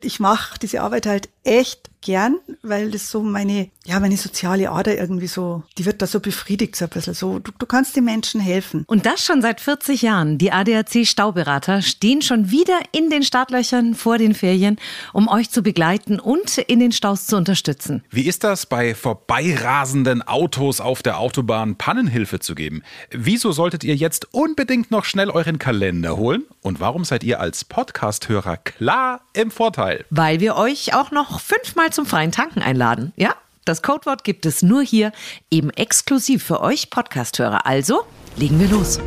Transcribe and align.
Ich 0.00 0.20
mache 0.20 0.58
diese 0.58 0.80
Arbeit 0.80 1.06
halt 1.06 1.28
echt 1.42 1.90
gern, 2.00 2.38
weil 2.62 2.90
das 2.90 3.10
so 3.10 3.22
meine, 3.22 3.68
ja, 3.84 4.00
meine 4.00 4.16
soziale 4.16 4.70
Ader 4.70 4.96
irgendwie 4.96 5.26
so, 5.26 5.62
die 5.76 5.84
wird 5.84 6.02
da 6.02 6.06
so 6.06 6.20
befriedigt, 6.20 6.76
so 6.76 6.84
ein 6.84 6.90
bisschen 6.90 7.14
so. 7.14 7.38
Du, 7.38 7.52
du 7.56 7.66
kannst 7.66 7.96
den 7.96 8.04
Menschen 8.04 8.40
helfen. 8.40 8.84
Und 8.86 9.06
das 9.06 9.24
schon 9.24 9.42
seit 9.42 9.60
40 9.60 10.02
Jahren. 10.02 10.38
Die 10.38 10.52
ADAC 10.52 11.06
Stauberater 11.06 11.82
stehen 11.82 12.22
schon 12.22 12.50
wieder 12.50 12.78
in 12.92 13.10
den 13.10 13.22
Startlöchern 13.22 13.94
vor 13.94 14.18
den 14.18 14.34
Ferien, 14.34 14.76
um 15.12 15.28
euch 15.28 15.50
zu 15.50 15.62
begleiten 15.62 16.20
und 16.20 16.58
in 16.58 16.80
den 16.80 16.92
Staus 16.92 17.26
zu 17.26 17.36
unterstützen. 17.36 18.02
Wie 18.10 18.26
ist 18.26 18.44
das, 18.44 18.66
bei 18.66 18.94
vorbeirasenden 18.94 20.22
Autos 20.22 20.80
auf 20.80 21.02
der 21.02 21.18
Autobahn 21.18 21.76
Pannenhilfe 21.76 22.38
zu 22.40 22.54
geben? 22.54 22.82
Wieso 23.10 23.52
solltet 23.52 23.84
ihr 23.84 23.96
jetzt 23.96 24.32
unbedingt 24.32 24.90
noch 24.90 25.04
schnell 25.04 25.30
euren 25.30 25.58
Kalender 25.58 26.16
holen? 26.16 26.44
Und 26.62 26.80
warum 26.80 27.04
seid 27.04 27.24
ihr 27.24 27.40
als 27.40 27.64
Podcast-Hörer 27.64 28.56
klar 28.58 29.20
im 29.32 29.50
Vorteil? 29.50 30.04
Weil 30.10 30.40
wir 30.40 30.56
euch 30.56 30.94
auch 30.94 31.10
noch 31.10 31.40
fünfmal 31.40 31.92
zum 31.98 32.06
freien 32.06 32.30
Tanken 32.30 32.62
einladen. 32.62 33.12
Ja? 33.16 33.34
Das 33.64 33.82
Codewort 33.82 34.22
gibt 34.22 34.46
es 34.46 34.62
nur 34.62 34.82
hier, 34.82 35.10
eben 35.50 35.70
exklusiv 35.70 36.44
für 36.44 36.60
euch 36.60 36.90
Podcast-Hörer. 36.90 37.66
Also 37.66 38.02
legen 38.36 38.60
wir 38.60 38.68
los. 38.68 39.00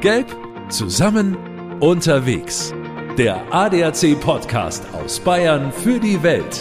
Gelb, 0.00 0.34
zusammen, 0.70 1.36
unterwegs. 1.80 2.72
Der 3.18 3.42
ADAC-Podcast 3.52 4.84
aus 4.94 5.20
Bayern 5.20 5.70
für 5.70 6.00
die 6.00 6.22
Welt. 6.22 6.58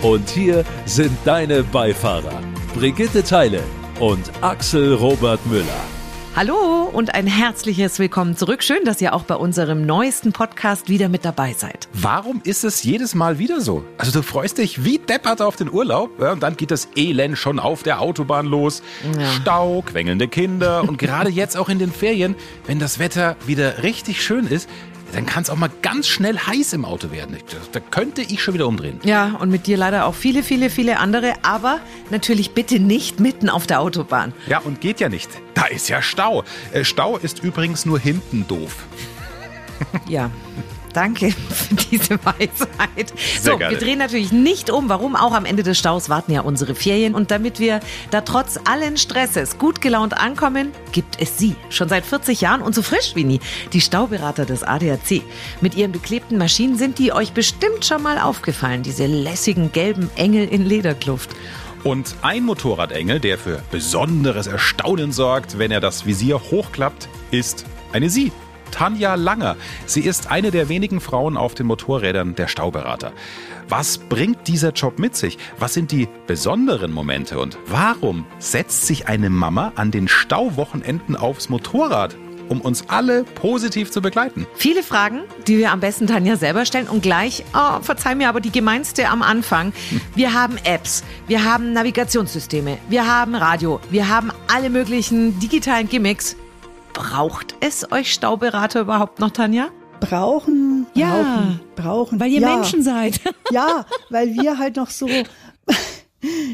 Und 0.00 0.30
hier 0.30 0.64
sind 0.86 1.18
deine 1.24 1.64
Beifahrer, 1.64 2.40
Brigitte 2.72 3.24
Teile 3.24 3.64
und 3.98 4.30
Axel 4.42 4.94
Robert 4.94 5.44
Müller. 5.46 6.01
Hallo 6.34 6.88
und 6.90 7.14
ein 7.14 7.26
herzliches 7.26 7.98
Willkommen 7.98 8.38
zurück. 8.38 8.62
Schön, 8.62 8.86
dass 8.86 9.02
ihr 9.02 9.12
auch 9.12 9.24
bei 9.24 9.34
unserem 9.34 9.84
neuesten 9.84 10.32
Podcast 10.32 10.88
wieder 10.88 11.10
mit 11.10 11.26
dabei 11.26 11.52
seid. 11.52 11.88
Warum 11.92 12.40
ist 12.42 12.64
es 12.64 12.82
jedes 12.82 13.14
Mal 13.14 13.38
wieder 13.38 13.60
so? 13.60 13.84
Also 13.98 14.12
du 14.12 14.22
freust 14.22 14.56
dich 14.56 14.82
wie 14.82 14.98
deppert 14.98 15.42
auf 15.42 15.56
den 15.56 15.70
Urlaub 15.70 16.18
ja, 16.18 16.32
und 16.32 16.42
dann 16.42 16.56
geht 16.56 16.70
das 16.70 16.88
Elend 16.96 17.36
schon 17.36 17.58
auf 17.58 17.82
der 17.82 18.00
Autobahn 18.00 18.46
los. 18.46 18.82
Ja. 19.14 19.30
Stau, 19.32 19.82
quengelnde 19.82 20.26
Kinder 20.26 20.88
und 20.88 20.96
gerade 20.96 21.28
jetzt 21.28 21.54
auch 21.54 21.68
in 21.68 21.78
den 21.78 21.92
Ferien, 21.92 22.34
wenn 22.66 22.78
das 22.78 22.98
Wetter 22.98 23.36
wieder 23.46 23.82
richtig 23.82 24.24
schön 24.24 24.46
ist, 24.46 24.70
dann 25.12 25.26
kann 25.26 25.42
es 25.42 25.50
auch 25.50 25.56
mal 25.56 25.70
ganz 25.82 26.08
schnell 26.08 26.38
heiß 26.38 26.72
im 26.72 26.84
Auto 26.84 27.10
werden. 27.10 27.36
Da 27.72 27.80
könnte 27.80 28.22
ich 28.22 28.42
schon 28.42 28.54
wieder 28.54 28.66
umdrehen. 28.66 29.00
Ja, 29.04 29.36
und 29.38 29.50
mit 29.50 29.66
dir 29.66 29.76
leider 29.76 30.06
auch 30.06 30.14
viele, 30.14 30.42
viele, 30.42 30.70
viele 30.70 30.98
andere, 30.98 31.34
aber 31.42 31.80
natürlich 32.10 32.52
bitte 32.52 32.80
nicht 32.80 33.20
mitten 33.20 33.48
auf 33.48 33.66
der 33.66 33.80
Autobahn. 33.80 34.32
Ja, 34.46 34.58
und 34.58 34.80
geht 34.80 35.00
ja 35.00 35.08
nicht. 35.08 35.30
Da 35.54 35.66
ist 35.66 35.88
ja 35.88 36.02
Stau. 36.02 36.44
Äh, 36.72 36.84
Stau 36.84 37.18
ist 37.18 37.42
übrigens 37.42 37.84
nur 37.86 37.98
hinten 37.98 38.46
doof. 38.48 38.84
Ja. 40.08 40.30
Danke 40.92 41.30
für 41.30 41.74
diese 41.74 42.18
Weisheit. 42.24 43.12
Sehr 43.40 43.52
so, 43.52 43.58
gerne. 43.58 43.74
wir 43.74 43.78
drehen 43.78 43.98
natürlich 43.98 44.32
nicht 44.32 44.70
um. 44.70 44.88
Warum? 44.88 45.16
Auch 45.16 45.32
am 45.32 45.44
Ende 45.44 45.62
des 45.62 45.78
Staus 45.78 46.08
warten 46.08 46.32
ja 46.32 46.42
unsere 46.42 46.74
Ferien. 46.74 47.14
Und 47.14 47.30
damit 47.30 47.58
wir 47.58 47.80
da 48.10 48.20
trotz 48.20 48.58
allen 48.64 48.96
Stresses 48.96 49.58
gut 49.58 49.80
gelaunt 49.80 50.16
ankommen, 50.18 50.72
gibt 50.92 51.20
es 51.20 51.38
sie. 51.38 51.56
Schon 51.70 51.88
seit 51.88 52.04
40 52.04 52.40
Jahren 52.40 52.62
und 52.62 52.74
so 52.74 52.82
frisch 52.82 53.12
wie 53.14 53.24
nie. 53.24 53.40
Die 53.72 53.80
Stauberater 53.80 54.44
des 54.44 54.62
ADAC. 54.62 55.22
Mit 55.60 55.74
ihren 55.74 55.92
beklebten 55.92 56.38
Maschinen 56.38 56.76
sind 56.76 56.98
die 56.98 57.12
euch 57.12 57.32
bestimmt 57.32 57.84
schon 57.84 58.02
mal 58.02 58.18
aufgefallen. 58.18 58.82
Diese 58.82 59.06
lässigen 59.06 59.72
gelben 59.72 60.10
Engel 60.16 60.48
in 60.48 60.64
Lederkluft. 60.64 61.30
Und 61.84 62.14
ein 62.22 62.44
Motorradengel, 62.44 63.18
der 63.18 63.38
für 63.38 63.62
besonderes 63.72 64.46
Erstaunen 64.46 65.10
sorgt, 65.10 65.58
wenn 65.58 65.72
er 65.72 65.80
das 65.80 66.06
Visier 66.06 66.40
hochklappt, 66.40 67.08
ist 67.32 67.64
eine 67.92 68.08
Sie. 68.08 68.30
Tanja 68.72 69.14
Langer. 69.14 69.56
Sie 69.86 70.00
ist 70.00 70.32
eine 70.32 70.50
der 70.50 70.68
wenigen 70.68 71.00
Frauen 71.00 71.36
auf 71.36 71.54
den 71.54 71.68
Motorrädern 71.68 72.34
der 72.34 72.48
Stauberater. 72.48 73.12
Was 73.68 73.98
bringt 73.98 74.48
dieser 74.48 74.72
Job 74.72 74.98
mit 74.98 75.14
sich? 75.14 75.38
Was 75.60 75.74
sind 75.74 75.92
die 75.92 76.08
besonderen 76.26 76.90
Momente? 76.90 77.38
Und 77.38 77.56
warum 77.66 78.26
setzt 78.40 78.86
sich 78.86 79.06
eine 79.06 79.30
Mama 79.30 79.72
an 79.76 79.92
den 79.92 80.08
Stauwochenenden 80.08 81.14
aufs 81.14 81.48
Motorrad? 81.48 82.16
um 82.48 82.60
uns 82.60 82.88
alle 82.88 83.24
positiv 83.24 83.90
zu 83.90 84.02
begleiten? 84.02 84.46
Viele 84.54 84.82
Fragen, 84.82 85.22
die 85.46 85.56
wir 85.56 85.72
am 85.72 85.80
besten 85.80 86.06
Tanja 86.06 86.36
selber 86.36 86.66
stellen 86.66 86.86
und 86.86 87.02
gleich, 87.02 87.44
oh, 87.54 87.80
verzeih 87.80 88.14
mir, 88.14 88.28
aber 88.28 88.40
die 88.40 88.52
gemeinste 88.52 89.08
am 89.08 89.22
Anfang. 89.22 89.72
Wir 90.14 90.34
haben 90.34 90.58
Apps, 90.64 91.02
wir 91.26 91.44
haben 91.44 91.72
Navigationssysteme, 91.72 92.78
wir 92.90 93.06
haben 93.06 93.34
Radio, 93.34 93.80
wir 93.90 94.08
haben 94.08 94.30
alle 94.52 94.68
möglichen 94.68 95.38
digitalen 95.40 95.88
Gimmicks. 95.88 96.36
Braucht 96.92 97.56
es 97.60 97.90
euch 97.90 98.12
Stauberater 98.12 98.80
überhaupt 98.80 99.18
noch, 99.18 99.30
Tanja? 99.30 99.70
Brauchen, 100.00 100.86
ja, 100.94 101.22
brauchen, 101.22 101.60
brauchen. 101.76 102.20
Weil 102.20 102.32
ihr 102.32 102.40
ja. 102.40 102.56
Menschen 102.56 102.82
seid. 102.82 103.20
Ja, 103.50 103.84
weil 104.08 104.34
wir 104.34 104.58
halt 104.58 104.76
noch 104.76 104.90
so. 104.90 105.08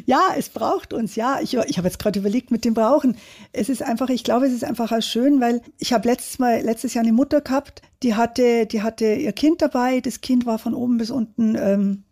Ja, 0.06 0.22
es 0.36 0.48
braucht 0.48 0.94
uns, 0.94 1.14
ja. 1.14 1.40
Ich, 1.42 1.52
ich 1.54 1.76
habe 1.76 1.86
jetzt 1.86 1.98
gerade 1.98 2.18
überlegt 2.18 2.50
mit 2.50 2.64
dem 2.64 2.72
Brauchen. 2.72 3.18
Es 3.52 3.68
ist 3.68 3.82
einfach, 3.82 4.08
ich 4.08 4.24
glaube, 4.24 4.46
es 4.46 4.52
ist 4.54 4.64
einfach 4.64 4.90
auch 4.92 5.02
schön, 5.02 5.42
weil 5.42 5.60
ich 5.78 5.92
habe 5.92 6.08
letztes 6.08 6.38
Mal, 6.38 6.62
letztes 6.62 6.94
Jahr 6.94 7.04
eine 7.04 7.12
Mutter 7.12 7.42
gehabt, 7.42 7.82
die 8.02 8.14
hatte, 8.14 8.64
die 8.64 8.82
hatte 8.82 9.04
ihr 9.12 9.32
Kind 9.32 9.60
dabei. 9.60 10.00
Das 10.00 10.22
Kind 10.22 10.46
war 10.46 10.58
von 10.58 10.72
oben 10.72 10.96
bis 10.96 11.10
unten, 11.10 11.54
ähm, 11.54 12.04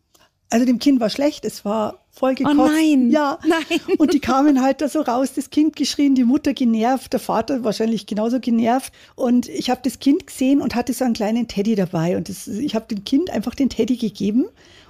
also 0.50 0.66
dem 0.66 0.78
Kind 0.78 1.00
war 1.00 1.08
schlecht, 1.08 1.46
es 1.46 1.64
war 1.64 2.05
voll 2.16 2.34
gekotzt. 2.34 2.58
Oh 2.58 2.66
nein. 2.66 3.10
Ja. 3.10 3.38
Nein. 3.46 3.80
Und 3.98 4.14
die 4.14 4.20
kamen 4.20 4.62
halt 4.62 4.80
da 4.80 4.88
so 4.88 5.02
raus, 5.02 5.32
das 5.34 5.50
Kind 5.50 5.76
geschrien, 5.76 6.14
die 6.14 6.24
Mutter 6.24 6.54
genervt, 6.54 7.12
der 7.12 7.20
Vater 7.20 7.62
wahrscheinlich 7.62 8.06
genauso 8.06 8.40
genervt. 8.40 8.92
Und 9.14 9.48
ich 9.48 9.70
habe 9.70 9.80
das 9.84 9.98
Kind 9.98 10.26
gesehen 10.26 10.60
und 10.60 10.74
hatte 10.74 10.92
so 10.92 11.04
einen 11.04 11.14
kleinen 11.14 11.46
Teddy 11.46 11.74
dabei. 11.74 12.16
Und 12.16 12.28
das, 12.28 12.48
ich 12.48 12.74
habe 12.74 12.86
dem 12.86 13.04
Kind 13.04 13.30
einfach 13.30 13.54
den 13.54 13.68
Teddy 13.68 13.96
gegeben. 13.96 14.46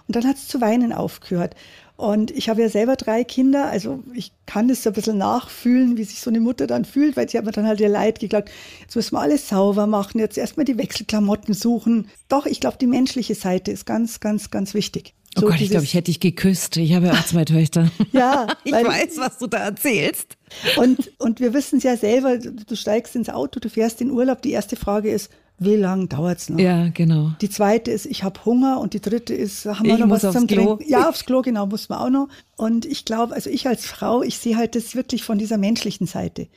Und 0.06 0.14
dann 0.14 0.24
hat 0.26 0.36
es 0.36 0.46
zu 0.46 0.60
weinen 0.60 0.92
aufgehört. 0.92 1.56
Und 1.96 2.30
ich 2.30 2.50
habe 2.50 2.60
ja 2.60 2.68
selber 2.68 2.96
drei 2.96 3.24
Kinder, 3.24 3.70
also 3.70 4.02
ich 4.12 4.30
kann 4.44 4.68
das 4.68 4.82
so 4.82 4.90
ein 4.90 4.92
bisschen 4.92 5.16
nachfühlen, 5.16 5.96
wie 5.96 6.04
sich 6.04 6.20
so 6.20 6.28
eine 6.28 6.40
Mutter 6.40 6.66
dann 6.66 6.84
fühlt, 6.84 7.16
weil 7.16 7.26
sie 7.26 7.38
hat 7.38 7.46
mir 7.46 7.52
dann 7.52 7.66
halt 7.66 7.80
ihr 7.80 7.88
Leid 7.88 8.20
geklagt, 8.20 8.50
jetzt 8.82 8.94
müssen 8.94 9.14
wir 9.14 9.22
alles 9.22 9.48
sauber 9.48 9.86
machen, 9.86 10.18
jetzt 10.18 10.36
erstmal 10.36 10.66
die 10.66 10.76
Wechselklamotten 10.76 11.54
suchen. 11.54 12.10
Doch, 12.28 12.44
ich 12.44 12.60
glaube, 12.60 12.76
die 12.78 12.86
menschliche 12.86 13.34
Seite 13.34 13.70
ist 13.70 13.86
ganz, 13.86 14.20
ganz, 14.20 14.50
ganz 14.50 14.70
steigst. 14.78 15.14
Oh 15.36 15.40
so 15.40 15.46
Gott, 15.48 15.60
ich 15.60 15.70
glaube, 15.70 15.84
ich 15.84 15.94
hätte 15.94 16.06
dich 16.06 16.20
geküsst. 16.20 16.76
Ich 16.78 16.94
habe 16.94 17.06
ja 17.06 17.12
auch 17.12 17.24
zwei 17.24 17.44
Töchter. 17.44 17.90
ja, 18.12 18.46
ich 18.64 18.72
weiß, 18.72 19.18
was 19.18 19.38
du 19.38 19.46
da 19.46 19.58
erzählst. 19.58 20.36
Und, 20.76 21.12
und 21.18 21.40
wir 21.40 21.52
wissen 21.52 21.78
es 21.78 21.84
ja 21.84 21.96
selber, 21.96 22.38
du 22.38 22.76
steigst 22.76 23.14
ins 23.16 23.28
Auto, 23.28 23.60
du 23.60 23.68
fährst 23.68 24.00
in 24.00 24.10
Urlaub. 24.10 24.40
Die 24.42 24.52
erste 24.52 24.76
Frage 24.76 25.10
ist, 25.10 25.30
wie 25.58 25.76
lange 25.76 26.06
dauert 26.06 26.38
es 26.38 26.50
noch? 26.50 26.58
Ja, 26.58 26.88
genau. 26.88 27.30
Die 27.40 27.48
zweite 27.48 27.90
ist, 27.90 28.04
ich 28.04 28.22
habe 28.22 28.44
Hunger 28.44 28.78
und 28.78 28.92
die 28.92 29.00
dritte 29.00 29.32
ist, 29.32 29.64
haben 29.64 29.86
wir 29.86 29.94
ich 29.94 30.00
noch 30.00 30.10
was 30.10 30.20
zum 30.20 30.46
Klo. 30.46 30.76
Trinken? 30.76 30.90
Ja, 30.90 31.08
aufs 31.08 31.24
Klo, 31.24 31.40
genau, 31.40 31.64
muss 31.64 31.88
man 31.88 31.98
auch 31.98 32.10
noch. 32.10 32.28
Und 32.56 32.84
ich 32.84 33.06
glaube, 33.06 33.34
also 33.34 33.48
ich 33.48 33.66
als 33.66 33.86
Frau, 33.86 34.22
ich 34.22 34.36
sehe 34.38 34.56
halt 34.56 34.74
das 34.74 34.94
wirklich 34.94 35.24
von 35.24 35.38
dieser 35.38 35.56
menschlichen 35.56 36.06
Seite. 36.06 36.48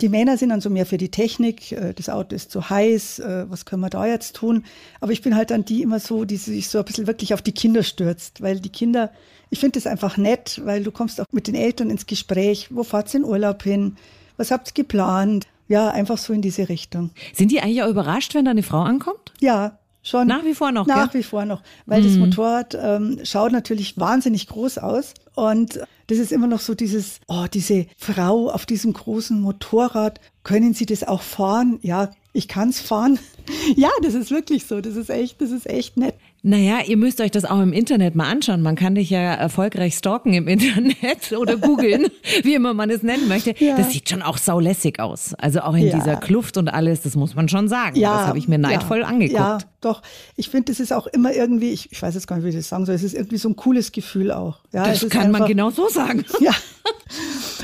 Die 0.00 0.08
Männer 0.08 0.36
sind 0.36 0.48
dann 0.48 0.60
so 0.60 0.68
mehr 0.68 0.84
für 0.84 0.98
die 0.98 1.12
Technik, 1.12 1.70
äh, 1.70 1.92
das 1.94 2.08
Auto 2.08 2.34
ist 2.34 2.50
zu 2.50 2.68
heiß, 2.68 3.20
äh, 3.20 3.46
was 3.48 3.66
können 3.66 3.82
wir 3.82 3.90
da 3.90 4.04
jetzt 4.06 4.34
tun? 4.34 4.64
Aber 5.00 5.12
ich 5.12 5.22
bin 5.22 5.36
halt 5.36 5.52
dann 5.52 5.64
die 5.64 5.82
immer 5.82 6.00
so, 6.00 6.24
die 6.24 6.36
sich 6.36 6.68
so 6.68 6.78
ein 6.78 6.84
bisschen 6.84 7.06
wirklich 7.06 7.34
auf 7.34 7.42
die 7.42 7.52
Kinder 7.52 7.84
stürzt, 7.84 8.42
weil 8.42 8.58
die 8.58 8.70
Kinder, 8.70 9.12
ich 9.50 9.60
finde 9.60 9.78
das 9.78 9.86
einfach 9.86 10.16
nett, 10.16 10.60
weil 10.64 10.82
du 10.82 10.90
kommst 10.90 11.20
auch 11.20 11.26
mit 11.30 11.46
den 11.46 11.54
Eltern 11.54 11.88
ins 11.88 12.06
Gespräch, 12.06 12.68
wo 12.70 12.82
fahrt 12.82 13.14
ihr 13.14 13.20
in 13.20 13.26
Urlaub 13.26 13.62
hin? 13.62 13.96
Was 14.36 14.50
habt 14.50 14.70
ihr 14.70 14.74
geplant? 14.74 15.46
Ja, 15.70 15.88
einfach 15.88 16.18
so 16.18 16.32
in 16.32 16.42
diese 16.42 16.68
Richtung. 16.68 17.12
Sind 17.32 17.52
die 17.52 17.60
eigentlich 17.60 17.84
auch 17.84 17.88
überrascht, 17.88 18.34
wenn 18.34 18.44
da 18.44 18.50
eine 18.50 18.64
Frau 18.64 18.80
ankommt? 18.80 19.32
Ja, 19.38 19.78
schon. 20.02 20.26
Nach 20.26 20.44
wie 20.44 20.54
vor 20.54 20.72
noch, 20.72 20.84
Nach 20.88 21.12
gell? 21.12 21.20
wie 21.20 21.22
vor 21.22 21.44
noch. 21.44 21.62
Weil 21.86 22.00
mhm. 22.00 22.06
das 22.06 22.16
Motorrad 22.16 22.76
ähm, 22.82 23.20
schaut 23.22 23.52
natürlich 23.52 23.96
wahnsinnig 23.96 24.48
groß 24.48 24.78
aus. 24.78 25.14
Und 25.36 25.78
das 26.08 26.18
ist 26.18 26.32
immer 26.32 26.48
noch 26.48 26.58
so 26.58 26.74
dieses, 26.74 27.20
oh, 27.28 27.46
diese 27.54 27.86
Frau 27.96 28.50
auf 28.50 28.66
diesem 28.66 28.92
großen 28.92 29.40
Motorrad, 29.40 30.20
können 30.42 30.74
Sie 30.74 30.86
das 30.86 31.04
auch 31.04 31.22
fahren? 31.22 31.78
Ja, 31.82 32.10
ich 32.32 32.48
kann 32.48 32.70
es 32.70 32.80
fahren. 32.80 33.20
ja, 33.76 33.90
das 34.02 34.14
ist 34.14 34.32
wirklich 34.32 34.66
so. 34.66 34.80
Das 34.80 34.96
ist 34.96 35.08
echt, 35.08 35.40
das 35.40 35.52
ist 35.52 35.70
echt 35.70 35.96
nett. 35.96 36.16
Naja, 36.42 36.78
ihr 36.86 36.96
müsst 36.96 37.20
euch 37.20 37.30
das 37.30 37.44
auch 37.44 37.60
im 37.60 37.72
Internet 37.72 38.14
mal 38.14 38.30
anschauen. 38.30 38.62
Man 38.62 38.74
kann 38.74 38.94
dich 38.94 39.10
ja 39.10 39.34
erfolgreich 39.34 39.94
stalken 39.94 40.32
im 40.32 40.48
Internet 40.48 41.32
oder 41.32 41.56
googeln, 41.56 42.06
wie 42.42 42.54
immer 42.54 42.72
man 42.72 42.88
es 42.88 43.02
nennen 43.02 43.28
möchte. 43.28 43.54
Ja. 43.58 43.76
Das 43.76 43.90
sieht 43.90 44.08
schon 44.08 44.22
auch 44.22 44.38
saulässig 44.38 45.00
aus. 45.00 45.34
Also 45.34 45.60
auch 45.60 45.74
in 45.74 45.88
ja. 45.88 45.96
dieser 45.96 46.16
Kluft 46.16 46.56
und 46.56 46.68
alles, 46.68 47.02
das 47.02 47.14
muss 47.14 47.34
man 47.34 47.48
schon 47.48 47.68
sagen. 47.68 47.96
Ja, 47.98 48.16
das 48.16 48.26
habe 48.28 48.38
ich 48.38 48.48
mir 48.48 48.58
neidvoll 48.58 49.02
angeguckt. 49.02 49.38
Ja, 49.38 49.58
doch. 49.82 50.02
Ich 50.36 50.48
finde, 50.48 50.72
das 50.72 50.80
ist 50.80 50.92
auch 50.92 51.06
immer 51.08 51.32
irgendwie, 51.32 51.72
ich, 51.72 51.92
ich 51.92 52.00
weiß 52.00 52.14
jetzt 52.14 52.26
gar 52.26 52.36
nicht, 52.36 52.44
wie 52.44 52.50
ich 52.50 52.56
das 52.56 52.68
sagen 52.68 52.86
soll, 52.86 52.94
es 52.94 53.02
ist 53.02 53.14
irgendwie 53.14 53.36
so 53.38 53.48
ein 53.50 53.56
cooles 53.56 53.92
Gefühl 53.92 54.32
auch. 54.32 54.60
Ja, 54.72 54.84
das 54.84 55.06
kann 55.08 55.26
einfach, 55.26 55.40
man 55.40 55.48
genau 55.48 55.70
so 55.70 55.88
sagen. 55.88 56.24
Ja. 56.40 56.54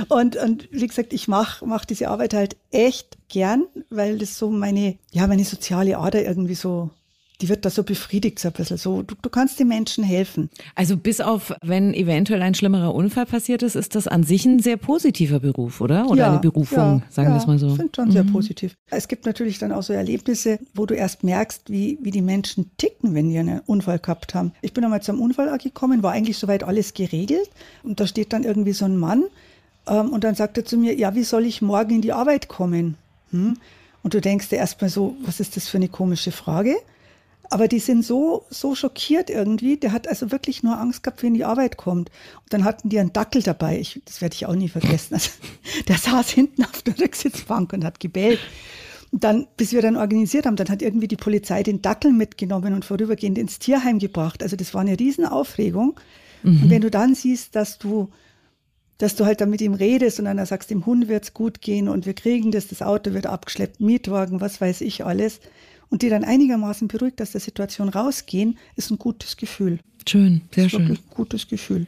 Und, 0.09 0.37
und 0.37 0.69
wie 0.71 0.87
gesagt, 0.87 1.15
ich 1.15 1.29
mache 1.29 1.65
mach 1.65 1.87
diese 1.87 2.09
Arbeit 2.09 2.35
halt 2.35 2.57
echt 2.71 3.17
gern, 3.29 3.65
weil 3.89 4.19
das 4.19 4.37
so 4.37 4.51
meine, 4.51 4.99
ja, 5.13 5.27
meine 5.27 5.45
soziale 5.45 5.97
Ader 5.97 6.23
irgendwie 6.23 6.55
so 6.55 6.91
die 7.41 7.49
wird 7.49 7.65
da 7.65 7.71
so 7.71 7.83
befriedigt, 7.83 8.39
so 8.39 8.49
ein 8.49 8.55
bisschen. 8.55 8.77
So, 8.77 9.03
du, 9.03 9.15
du 9.21 9.29
kannst 9.29 9.61
den 9.61 9.69
Menschen 9.69 10.05
helfen. 10.05 10.49
Also 10.75 10.97
bis 10.97 11.21
auf, 11.21 11.55
wenn 11.63 11.93
eventuell 11.93 12.43
ein 12.43 12.55
schlimmerer 12.55 12.95
Unfall 12.95 13.27
passiert 13.27 13.63
ist, 13.63 13.75
ist 13.75 13.95
das 13.95 14.09
an 14.09 14.23
sich 14.23 14.47
ein 14.47 14.59
sehr 14.61 14.77
positiver 14.77 15.41
Beruf, 15.41 15.81
oder? 15.81 16.09
Oder 16.09 16.19
ja, 16.19 16.31
eine 16.31 16.41
Berufung, 16.41 16.79
ja, 16.79 17.03
sagen 17.11 17.31
wir 17.31 17.37
es 17.37 17.47
mal 17.47 17.59
so. 17.59 17.69
Ich 17.69 17.77
finde 17.77 17.93
schon 17.95 18.09
mhm. 18.09 18.13
sehr 18.13 18.25
positiv. 18.25 18.75
Es 18.91 19.09
gibt 19.09 19.27
natürlich 19.27 19.59
dann 19.59 19.73
auch 19.73 19.83
so 19.83 19.93
Erlebnisse, 19.93 20.59
wo 20.75 20.87
du 20.87 20.95
erst 20.95 21.25
merkst, 21.25 21.71
wie, 21.71 21.99
wie 22.01 22.11
die 22.11 22.23
Menschen 22.23 22.71
ticken, 22.79 23.15
wenn 23.15 23.29
die 23.29 23.39
einen 23.39 23.61
Unfall 23.61 23.99
gehabt 23.99 24.35
haben. 24.35 24.53
Ich 24.63 24.73
bin 24.73 24.85
einmal 24.85 25.03
zum 25.03 25.21
Unfall 25.21 25.57
gekommen, 25.59 26.03
war 26.03 26.13
eigentlich 26.13 26.39
soweit 26.39 26.65
alles 26.65 26.95
geregelt. 26.95 27.51
Und 27.83 28.01
da 28.01 28.07
steht 28.07 28.33
dann 28.33 28.45
irgendwie 28.45 28.73
so 28.73 28.85
ein 28.85 28.97
Mann 28.97 29.25
ähm, 29.87 30.11
und 30.11 30.25
dann 30.25 30.35
sagt 30.35 30.57
er 30.57 30.65
zu 30.65 30.77
mir, 30.79 30.95
ja, 30.95 31.15
wie 31.15 31.25
soll 31.25 31.45
ich 31.45 31.63
morgen 31.63 31.97
in 31.97 32.03
die 32.03 32.13
Arbeit 32.13 32.49
kommen? 32.49 32.97
Hm? 33.31 33.57
Und 34.03 34.15
du 34.15 34.21
denkst 34.21 34.49
dir 34.49 34.57
erstmal 34.57 34.91
so, 34.91 35.17
was 35.25 35.41
ist 35.41 35.57
das 35.57 35.69
für 35.69 35.79
eine 35.79 35.89
komische 35.89 36.33
Frage? 36.33 36.77
Aber 37.51 37.69
die 37.69 37.79
sind 37.79 38.05
so, 38.05 38.45
so 38.51 38.75
schockiert 38.75 39.31
irgendwie. 39.31 39.77
Der 39.77 39.93
hat 39.93 40.09
also 40.09 40.31
wirklich 40.33 40.63
nur 40.63 40.79
Angst 40.79 41.03
gehabt, 41.03 41.23
wenn 41.23 41.35
die 41.35 41.45
Arbeit 41.45 41.77
kommt. 41.77 42.11
Und 42.43 42.53
dann 42.53 42.65
hatten 42.65 42.89
die 42.89 42.99
einen 42.99 43.13
Dackel 43.13 43.43
dabei. 43.43 43.79
Ich, 43.79 44.01
das 44.05 44.21
werde 44.21 44.35
ich 44.35 44.47
auch 44.47 44.55
nie 44.55 44.69
vergessen. 44.69 45.15
Also, 45.15 45.31
der 45.89 45.99
saß 45.99 46.31
hinten 46.31 46.65
auf 46.65 46.83
der 46.83 46.99
Rücksitzbank 46.99 47.73
und 47.73 47.85
hat 47.85 48.01
gebellt. 48.01 48.41
Und 49.13 49.23
dann, 49.23 49.47
bis 49.57 49.73
wir 49.73 49.83
dann 49.83 49.97
organisiert 49.97 50.47
haben, 50.47 50.57
dann 50.57 50.69
hat 50.69 50.83
irgendwie 50.83 51.09
die 51.09 51.17
Polizei 51.17 51.63
den 51.63 51.83
Dackel 51.83 52.13
mitgenommen 52.13 52.75
und 52.75 52.85
vorübergehend 52.85 53.39
ins 53.39 53.59
Tierheim 53.59 53.99
gebracht. 53.99 54.43
Also 54.43 54.57
das 54.57 54.75
war 54.75 54.81
eine 54.81 54.99
Riesenaufregung. 54.99 55.99
Mhm. 56.43 56.63
Und 56.63 56.71
wenn 56.71 56.83
du 56.83 56.91
dann 56.91 57.15
siehst, 57.15 57.55
dass 57.55 57.79
du, 57.79 58.09
dass 58.99 59.15
du 59.15 59.25
halt 59.25 59.41
dann 59.41 59.51
mit 59.51 59.61
ihm 59.61 59.75
redest 59.75 60.19
und 60.19 60.25
dann 60.25 60.45
sagst, 60.45 60.71
dem 60.71 60.85
Hund 60.85 61.07
wird's 61.09 61.35
gut 61.35 61.61
gehen 61.61 61.89
und 61.89 62.07
wir 62.07 62.15
kriegen 62.15 62.51
das, 62.51 62.67
das 62.67 62.83
Auto 62.83 63.13
wird 63.13 63.27
abgeschleppt, 63.27 63.81
Mietwagen, 63.81 64.41
was 64.41 64.61
weiß 64.61 64.81
ich 64.81 65.05
alles 65.05 65.41
und 65.91 66.03
die 66.03 66.09
dann 66.09 66.25
einigermaßen 66.25 66.89
beruhigt 66.89 67.21
aus 67.23 67.33
der 67.33 67.41
Situation 67.41 67.89
rausgehen, 67.89 68.59
ist 68.77 68.91
ein 68.91 68.99
gutes 68.99 69.37
Gefühl. 69.37 69.79
Schön, 70.09 70.43
sehr 70.55 70.69
schön. 70.69 70.87
Ein 70.87 70.99
gutes 71.11 71.49
Gefühl. 71.49 71.87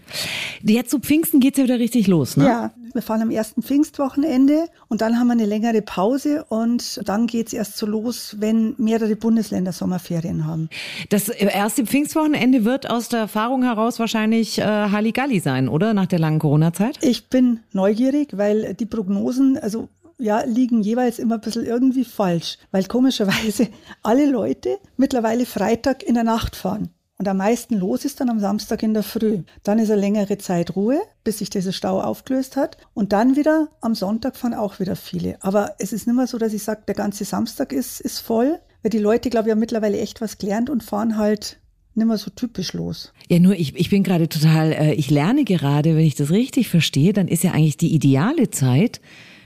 Jetzt 0.62 0.90
zu 0.90 0.98
Pfingsten 0.98 1.38
geht 1.38 1.54
es 1.54 1.58
ja 1.58 1.64
wieder 1.64 1.78
richtig 1.78 2.08
los, 2.08 2.36
ne? 2.36 2.46
Ja, 2.46 2.72
wir 2.92 3.02
fahren 3.02 3.22
am 3.22 3.30
ersten 3.30 3.62
Pfingstwochenende 3.62 4.66
und 4.88 5.02
dann 5.02 5.20
haben 5.20 5.28
wir 5.28 5.34
eine 5.34 5.46
längere 5.46 5.82
Pause 5.82 6.44
und 6.48 7.00
dann 7.08 7.28
geht 7.28 7.48
es 7.48 7.52
erst 7.52 7.76
so 7.76 7.86
los, 7.86 8.36
wenn 8.40 8.74
mehrere 8.76 9.14
Bundesländer 9.14 9.72
Sommerferien 9.72 10.46
haben. 10.46 10.68
Das 11.10 11.28
erste 11.28 11.86
Pfingstwochenende 11.86 12.64
wird 12.64 12.90
aus 12.90 13.08
der 13.08 13.20
Erfahrung 13.20 13.62
heraus 13.62 14.00
wahrscheinlich 14.00 14.58
äh, 14.58 14.64
Halligalli 14.64 15.38
sein, 15.38 15.68
oder? 15.68 15.94
Nach 15.94 16.06
der 16.06 16.18
langen 16.18 16.40
Corona-Zeit? 16.40 16.98
Ich 17.02 17.28
bin 17.28 17.60
neugierig, 17.72 18.36
weil 18.36 18.74
die 18.74 18.86
Prognosen, 18.86 19.58
also 19.58 19.88
ja, 20.18 20.42
liegen 20.42 20.82
jeweils 20.82 21.18
immer 21.18 21.36
ein 21.36 21.40
bisschen 21.40 21.64
irgendwie 21.64 22.04
falsch, 22.04 22.58
weil 22.70 22.84
komischerweise 22.84 23.68
alle 24.02 24.30
Leute 24.30 24.78
mittlerweile 24.96 25.46
Freitag 25.46 26.02
in 26.02 26.14
der 26.14 26.24
Nacht 26.24 26.56
fahren. 26.56 26.90
Und 27.18 27.26
am 27.26 27.38
meisten 27.38 27.76
los 27.76 28.04
ist 28.04 28.20
dann 28.20 28.30
am 28.30 28.38
Samstag 28.38 28.82
in 28.84 28.94
der 28.94 29.02
Früh. 29.02 29.42
Dann 29.64 29.80
ist 29.80 29.90
eine 29.90 30.00
längere 30.00 30.38
Zeit 30.38 30.76
Ruhe, 30.76 31.00
bis 31.24 31.38
sich 31.38 31.50
dieser 31.50 31.72
Stau 31.72 32.00
aufgelöst 32.00 32.54
hat. 32.54 32.76
Und 32.94 33.12
dann 33.12 33.34
wieder 33.34 33.68
am 33.80 33.96
Sonntag 33.96 34.36
fahren 34.36 34.54
auch 34.54 34.78
wieder 34.78 34.94
viele. 34.94 35.36
Aber 35.42 35.74
es 35.80 35.92
ist 35.92 36.06
nicht 36.06 36.14
mehr 36.14 36.28
so, 36.28 36.38
dass 36.38 36.52
ich 36.52 36.62
sage, 36.62 36.82
der 36.86 36.94
ganze 36.94 37.24
Samstag 37.24 37.72
ist, 37.72 38.00
ist 38.00 38.20
voll. 38.20 38.60
Weil 38.82 38.90
die 38.90 38.98
Leute, 38.98 39.30
glaube 39.30 39.48
ich, 39.48 39.50
haben 39.50 39.58
mittlerweile 39.58 39.98
echt 39.98 40.20
was 40.20 40.38
gelernt 40.38 40.70
und 40.70 40.84
fahren 40.84 41.16
halt 41.16 41.58
nicht 41.96 42.06
mehr 42.06 42.18
so 42.18 42.30
typisch 42.30 42.72
los. 42.72 43.12
Ja, 43.28 43.40
nur 43.40 43.54
ich, 43.54 43.74
ich 43.74 43.90
bin 43.90 44.04
gerade 44.04 44.28
total, 44.28 44.72
äh, 44.72 44.94
ich 44.94 45.10
lerne 45.10 45.42
gerade, 45.42 45.96
wenn 45.96 46.04
ich 46.04 46.14
das 46.14 46.30
richtig 46.30 46.68
verstehe, 46.68 47.12
dann 47.12 47.26
ist 47.26 47.42
ja 47.42 47.50
eigentlich 47.50 47.76
die 47.76 47.92
ideale 47.92 48.50
Zeit, 48.50 49.00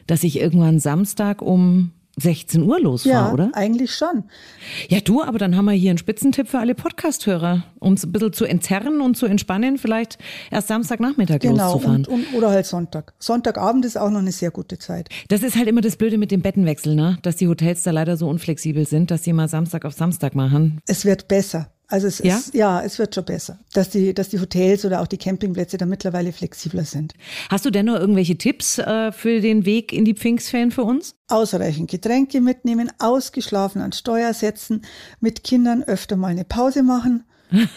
dass 0.06 0.24
ich 0.24 0.38
irgendwann 0.38 0.78
Samstag 0.78 1.42
um 1.42 1.92
16 2.20 2.62
Uhr 2.62 2.78
losfahre, 2.78 3.14
ja, 3.14 3.32
oder? 3.32 3.50
eigentlich 3.54 3.94
schon. 3.94 4.24
Ja, 4.88 5.00
du, 5.00 5.22
aber 5.22 5.38
dann 5.38 5.56
haben 5.56 5.64
wir 5.64 5.72
hier 5.72 5.90
einen 5.90 5.98
Spitzentipp 5.98 6.46
für 6.46 6.58
alle 6.58 6.74
Podcast-Hörer, 6.74 7.64
um 7.78 7.94
es 7.94 8.04
ein 8.04 8.12
bisschen 8.12 8.34
zu 8.34 8.44
entzerren 8.44 9.00
und 9.00 9.16
zu 9.16 9.24
entspannen, 9.26 9.78
vielleicht 9.78 10.18
erst 10.50 10.68
Samstagnachmittag 10.68 11.38
genau, 11.38 11.72
loszufahren. 11.72 12.04
Und, 12.04 12.34
oder 12.34 12.50
halt 12.50 12.66
Sonntag. 12.66 13.14
Sonntagabend 13.18 13.86
ist 13.86 13.96
auch 13.96 14.10
noch 14.10 14.18
eine 14.18 14.32
sehr 14.32 14.50
gute 14.50 14.78
Zeit. 14.78 15.08
Das 15.28 15.42
ist 15.42 15.56
halt 15.56 15.68
immer 15.68 15.80
das 15.80 15.96
Blöde 15.96 16.18
mit 16.18 16.30
dem 16.30 16.42
Bettenwechsel, 16.42 16.94
ne? 16.94 17.18
Dass 17.22 17.36
die 17.36 17.48
Hotels 17.48 17.82
da 17.82 17.90
leider 17.92 18.18
so 18.18 18.28
unflexibel 18.28 18.86
sind, 18.86 19.10
dass 19.10 19.24
sie 19.24 19.32
mal 19.32 19.48
Samstag 19.48 19.86
auf 19.86 19.94
Samstag 19.94 20.34
machen. 20.34 20.82
Es 20.86 21.06
wird 21.06 21.28
besser. 21.28 21.68
Also 21.92 22.06
es 22.06 22.20
ja? 22.20 22.38
ist, 22.38 22.54
ja, 22.54 22.80
es 22.80 22.98
wird 22.98 23.14
schon 23.14 23.26
besser, 23.26 23.58
dass 23.74 23.90
die, 23.90 24.14
dass 24.14 24.30
die 24.30 24.40
Hotels 24.40 24.86
oder 24.86 25.02
auch 25.02 25.06
die 25.06 25.18
Campingplätze 25.18 25.76
da 25.76 25.84
mittlerweile 25.84 26.32
flexibler 26.32 26.86
sind. 26.86 27.12
Hast 27.50 27.66
du 27.66 27.70
denn 27.70 27.84
noch 27.84 27.96
irgendwelche 27.96 28.38
Tipps 28.38 28.78
äh, 28.78 29.12
für 29.12 29.42
den 29.42 29.66
Weg 29.66 29.92
in 29.92 30.06
die 30.06 30.14
Pfingstferien 30.14 30.70
für 30.70 30.84
uns? 30.84 31.16
Ausreichend 31.28 31.90
Getränke 31.90 32.40
mitnehmen, 32.40 32.90
ausgeschlafen 32.98 33.82
an 33.82 33.92
Steuer 33.92 34.32
setzen, 34.32 34.86
mit 35.20 35.44
Kindern 35.44 35.82
öfter 35.82 36.16
mal 36.16 36.28
eine 36.28 36.46
Pause 36.46 36.82
machen. 36.82 37.24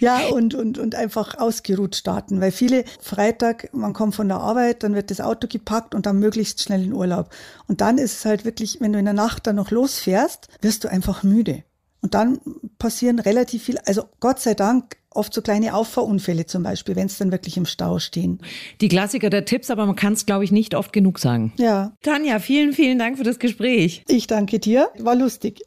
ja, 0.00 0.28
und, 0.28 0.54
und, 0.54 0.78
und 0.78 0.94
einfach 0.94 1.36
ausgeruht 1.36 1.96
starten, 1.96 2.40
weil 2.40 2.50
viele 2.50 2.86
Freitag, 2.98 3.68
man 3.74 3.92
kommt 3.92 4.14
von 4.14 4.28
der 4.28 4.38
Arbeit, 4.38 4.82
dann 4.82 4.94
wird 4.94 5.10
das 5.10 5.20
Auto 5.20 5.48
gepackt 5.48 5.94
und 5.94 6.06
dann 6.06 6.18
möglichst 6.18 6.62
schnell 6.62 6.82
in 6.82 6.94
Urlaub. 6.94 7.28
Und 7.66 7.82
dann 7.82 7.98
ist 7.98 8.20
es 8.20 8.24
halt 8.24 8.46
wirklich, 8.46 8.80
wenn 8.80 8.94
du 8.94 8.98
in 8.98 9.04
der 9.04 9.12
Nacht 9.12 9.46
dann 9.46 9.56
noch 9.56 9.70
losfährst, 9.70 10.48
wirst 10.62 10.84
du 10.84 10.88
einfach 10.88 11.22
müde. 11.22 11.64
Und 12.00 12.14
dann 12.14 12.40
passieren 12.78 13.18
relativ 13.18 13.64
viel, 13.64 13.78
also 13.78 14.04
Gott 14.20 14.40
sei 14.40 14.54
Dank, 14.54 14.96
oft 15.10 15.34
so 15.34 15.42
kleine 15.42 15.74
Auffahrunfälle 15.74 16.46
zum 16.46 16.62
Beispiel, 16.62 16.96
wenn 16.96 17.06
es 17.06 17.18
dann 17.18 17.32
wirklich 17.32 17.56
im 17.56 17.66
Stau 17.66 17.98
stehen. 17.98 18.40
Die 18.80 18.88
Klassiker 18.88 19.30
der 19.30 19.44
Tipps, 19.44 19.70
aber 19.70 19.84
man 19.84 19.96
kann 19.96 20.12
es, 20.12 20.26
glaube 20.26 20.44
ich, 20.44 20.52
nicht 20.52 20.74
oft 20.74 20.92
genug 20.92 21.18
sagen. 21.18 21.52
Ja. 21.56 21.92
Tanja, 22.02 22.38
vielen, 22.38 22.72
vielen 22.72 22.98
Dank 22.98 23.18
für 23.18 23.24
das 23.24 23.38
Gespräch. 23.38 24.04
Ich 24.06 24.26
danke 24.26 24.58
dir, 24.60 24.90
war 24.98 25.16
lustig. 25.16 25.62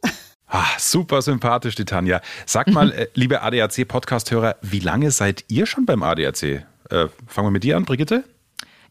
Ah, 0.48 0.66
super 0.78 1.22
sympathisch, 1.22 1.76
die 1.76 1.86
Tanja. 1.86 2.22
Sag 2.46 2.68
mal, 2.68 2.92
äh, 2.94 3.08
liebe 3.14 3.42
ADAC-Podcast-Hörer, 3.42 4.58
wie 4.62 4.80
lange 4.80 5.12
seid 5.12 5.46
ihr 5.48 5.66
schon 5.66 5.86
beim 5.86 6.04
ADAC? 6.04 6.44
Äh, 6.44 6.64
fangen 7.26 7.48
wir 7.48 7.52
mit 7.52 7.64
dir 7.64 7.78
an, 7.78 7.86
Brigitte? 7.86 8.24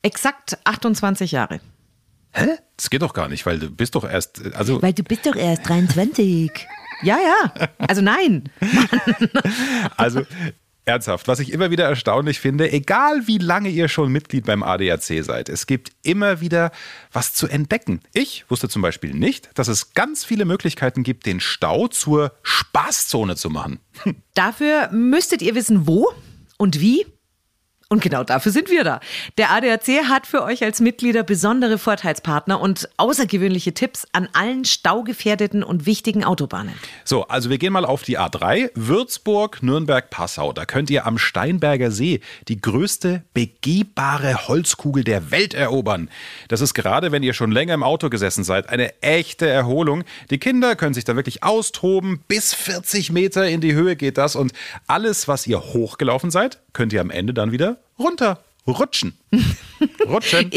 Exakt 0.02 0.58
28 0.64 1.32
Jahre. 1.32 1.60
Hä? 2.32 2.56
Das 2.76 2.88
geht 2.88 3.02
doch 3.02 3.12
gar 3.12 3.28
nicht, 3.28 3.44
weil 3.44 3.58
du 3.58 3.70
bist 3.70 3.94
doch 3.94 4.08
erst, 4.08 4.40
also. 4.54 4.80
Weil 4.80 4.94
du 4.94 5.02
bist 5.02 5.26
doch 5.26 5.36
erst 5.36 5.68
23. 5.68 6.50
Ja, 7.02 7.18
ja. 7.18 7.68
Also 7.78 8.02
nein. 8.02 8.44
also 9.96 10.22
ernsthaft, 10.84 11.28
was 11.28 11.40
ich 11.40 11.52
immer 11.52 11.70
wieder 11.70 11.84
erstaunlich 11.84 12.40
finde, 12.40 12.72
egal 12.72 13.26
wie 13.26 13.38
lange 13.38 13.68
ihr 13.68 13.88
schon 13.88 14.10
Mitglied 14.10 14.46
beim 14.46 14.62
ADAC 14.62 15.24
seid, 15.24 15.48
es 15.48 15.66
gibt 15.66 15.92
immer 16.02 16.40
wieder 16.40 16.72
was 17.12 17.34
zu 17.34 17.46
entdecken. 17.46 18.00
Ich 18.12 18.44
wusste 18.50 18.68
zum 18.68 18.82
Beispiel 18.82 19.14
nicht, 19.14 19.50
dass 19.54 19.68
es 19.68 19.94
ganz 19.94 20.24
viele 20.24 20.44
Möglichkeiten 20.44 21.02
gibt, 21.02 21.26
den 21.26 21.40
Stau 21.40 21.88
zur 21.88 22.32
Spaßzone 22.42 23.36
zu 23.36 23.50
machen. 23.50 23.80
Dafür 24.34 24.90
müsstet 24.90 25.42
ihr 25.42 25.54
wissen, 25.54 25.86
wo 25.86 26.12
und 26.58 26.80
wie 26.80 27.06
und 27.92 28.00
genau 28.00 28.22
dafür 28.22 28.52
sind 28.52 28.70
wir 28.70 28.84
da. 28.84 29.00
Der 29.36 29.50
ADAC 29.50 30.04
hat 30.08 30.24
für 30.24 30.44
euch 30.44 30.62
als 30.62 30.78
Mitglieder 30.78 31.24
besondere 31.24 31.76
Vorteilspartner 31.76 32.60
und 32.60 32.88
außergewöhnliche 32.98 33.74
Tipps 33.74 34.06
an 34.12 34.28
allen 34.32 34.64
staugefährdeten 34.64 35.64
und 35.64 35.86
wichtigen 35.86 36.22
Autobahnen. 36.22 36.72
So, 37.04 37.26
also 37.26 37.50
wir 37.50 37.58
gehen 37.58 37.72
mal 37.72 37.84
auf 37.84 38.04
die 38.04 38.16
A3, 38.16 38.70
Würzburg, 38.76 39.64
Nürnberg, 39.64 40.08
Passau. 40.08 40.52
Da 40.52 40.66
könnt 40.66 40.88
ihr 40.88 41.04
am 41.04 41.18
Steinberger 41.18 41.90
See 41.90 42.20
die 42.46 42.60
größte 42.60 43.24
begehbare 43.34 44.46
Holzkugel 44.46 45.02
der 45.02 45.32
Welt 45.32 45.52
erobern. 45.52 46.10
Das 46.46 46.60
ist 46.60 46.74
gerade, 46.74 47.10
wenn 47.10 47.24
ihr 47.24 47.32
schon 47.32 47.50
länger 47.50 47.74
im 47.74 47.82
Auto 47.82 48.08
gesessen 48.08 48.44
seid, 48.44 48.68
eine 48.68 49.02
echte 49.02 49.48
Erholung. 49.48 50.04
Die 50.30 50.38
Kinder 50.38 50.76
können 50.76 50.94
sich 50.94 51.04
da 51.04 51.16
wirklich 51.16 51.42
austoben. 51.42 52.20
Bis 52.28 52.54
40 52.54 53.10
Meter 53.10 53.48
in 53.48 53.60
die 53.60 53.74
Höhe 53.74 53.96
geht 53.96 54.16
das 54.16 54.36
und 54.36 54.52
alles, 54.86 55.26
was 55.26 55.48
ihr 55.48 55.60
hochgelaufen 55.60 56.30
seid, 56.30 56.60
könnt 56.72 56.92
ihr 56.92 57.00
am 57.00 57.10
Ende 57.10 57.34
dann 57.34 57.50
wieder 57.50 57.79
runter 57.98 58.38
rutschen. 58.66 59.18
Rutschen. 60.06 60.50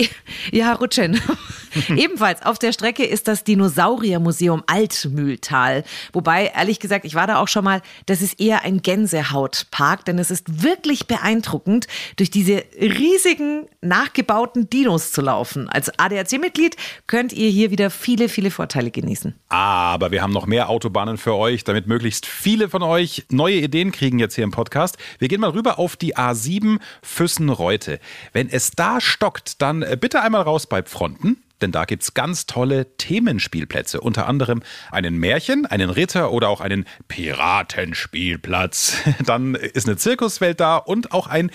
ja, 0.51 0.73
rutschen. 0.73 1.19
Ebenfalls 1.95 2.43
auf 2.43 2.59
der 2.59 2.73
Strecke 2.73 3.05
ist 3.05 3.27
das 3.27 3.43
Dinosauriermuseum 3.43 4.63
Altmühltal. 4.67 5.83
Wobei, 6.11 6.51
ehrlich 6.55 6.79
gesagt, 6.79 7.05
ich 7.05 7.15
war 7.15 7.27
da 7.27 7.37
auch 7.37 7.47
schon 7.47 7.63
mal, 7.63 7.81
das 8.05 8.21
ist 8.21 8.39
eher 8.39 8.63
ein 8.63 8.81
Gänsehautpark, 8.81 10.05
denn 10.05 10.19
es 10.19 10.29
ist 10.29 10.63
wirklich 10.63 11.07
beeindruckend, 11.07 11.87
durch 12.17 12.31
diese 12.31 12.63
riesigen 12.79 13.67
nachgebauten 13.81 14.69
Dinos 14.69 15.11
zu 15.11 15.21
laufen. 15.21 15.69
Als 15.69 15.97
ADAC-Mitglied 15.97 16.75
könnt 17.07 17.33
ihr 17.33 17.49
hier 17.49 17.71
wieder 17.71 17.89
viele, 17.89 18.29
viele 18.29 18.51
Vorteile 18.51 18.91
genießen. 18.91 19.35
Aber 19.49 20.11
wir 20.11 20.21
haben 20.21 20.33
noch 20.33 20.45
mehr 20.45 20.69
Autobahnen 20.69 21.17
für 21.17 21.35
euch, 21.35 21.63
damit 21.63 21.87
möglichst 21.87 22.25
viele 22.25 22.69
von 22.69 22.83
euch 22.83 23.25
neue 23.29 23.55
Ideen 23.55 23.91
kriegen 23.91 24.19
jetzt 24.19 24.35
hier 24.35 24.43
im 24.43 24.51
Podcast. 24.51 24.97
Wir 25.19 25.27
gehen 25.27 25.41
mal 25.41 25.51
rüber 25.51 25.79
auf 25.79 25.95
die 25.95 26.15
A7 26.15 26.79
Füssen-Reute. 27.01 27.99
Wenn 28.31 28.49
es 28.49 28.62
da 28.71 29.01
stockt, 29.01 29.61
dann 29.61 29.81
äh, 29.81 29.97
bitte 29.99 30.21
einmal 30.21 30.41
raus 30.41 30.67
bei 30.67 30.83
Fronten 30.83 31.43
denn 31.63 31.71
da 31.71 31.85
gibt 31.85 32.03
es 32.03 32.13
ganz 32.13 32.45
tolle 32.45 32.97
Themenspielplätze. 32.97 34.01
Unter 34.01 34.27
anderem 34.27 34.61
einen 34.91 35.17
Märchen, 35.17 35.65
einen 35.65 35.89
Ritter 35.89 36.31
oder 36.31 36.49
auch 36.49 36.59
einen 36.59 36.85
Piratenspielplatz. 37.07 38.97
Dann 39.25 39.55
ist 39.55 39.87
eine 39.87 39.95
Zirkuswelt 39.95 40.59
da 40.59 40.75
und 40.75 41.13
auch 41.13 41.27
ein 41.27 41.51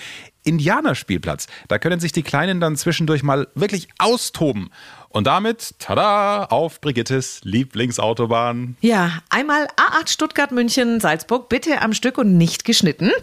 Indianerspielplatz. 0.48 1.46
Da 1.68 1.78
können 1.78 2.00
sich 2.00 2.12
die 2.12 2.22
Kleinen 2.22 2.60
dann 2.60 2.76
zwischendurch 2.76 3.22
mal 3.22 3.48
wirklich 3.54 3.88
austoben. 3.98 4.70
Und 5.10 5.26
damit, 5.26 5.74
tada, 5.78 6.44
auf 6.44 6.82
Brigittes 6.82 7.40
Lieblingsautobahn. 7.42 8.76
Ja, 8.82 9.22
einmal 9.30 9.66
A8 9.76 10.10
Stuttgart, 10.10 10.52
München, 10.52 11.00
Salzburg, 11.00 11.48
bitte 11.48 11.80
am 11.80 11.94
Stück 11.94 12.18
und 12.18 12.36
nicht 12.36 12.64
geschnitten. 12.64 13.10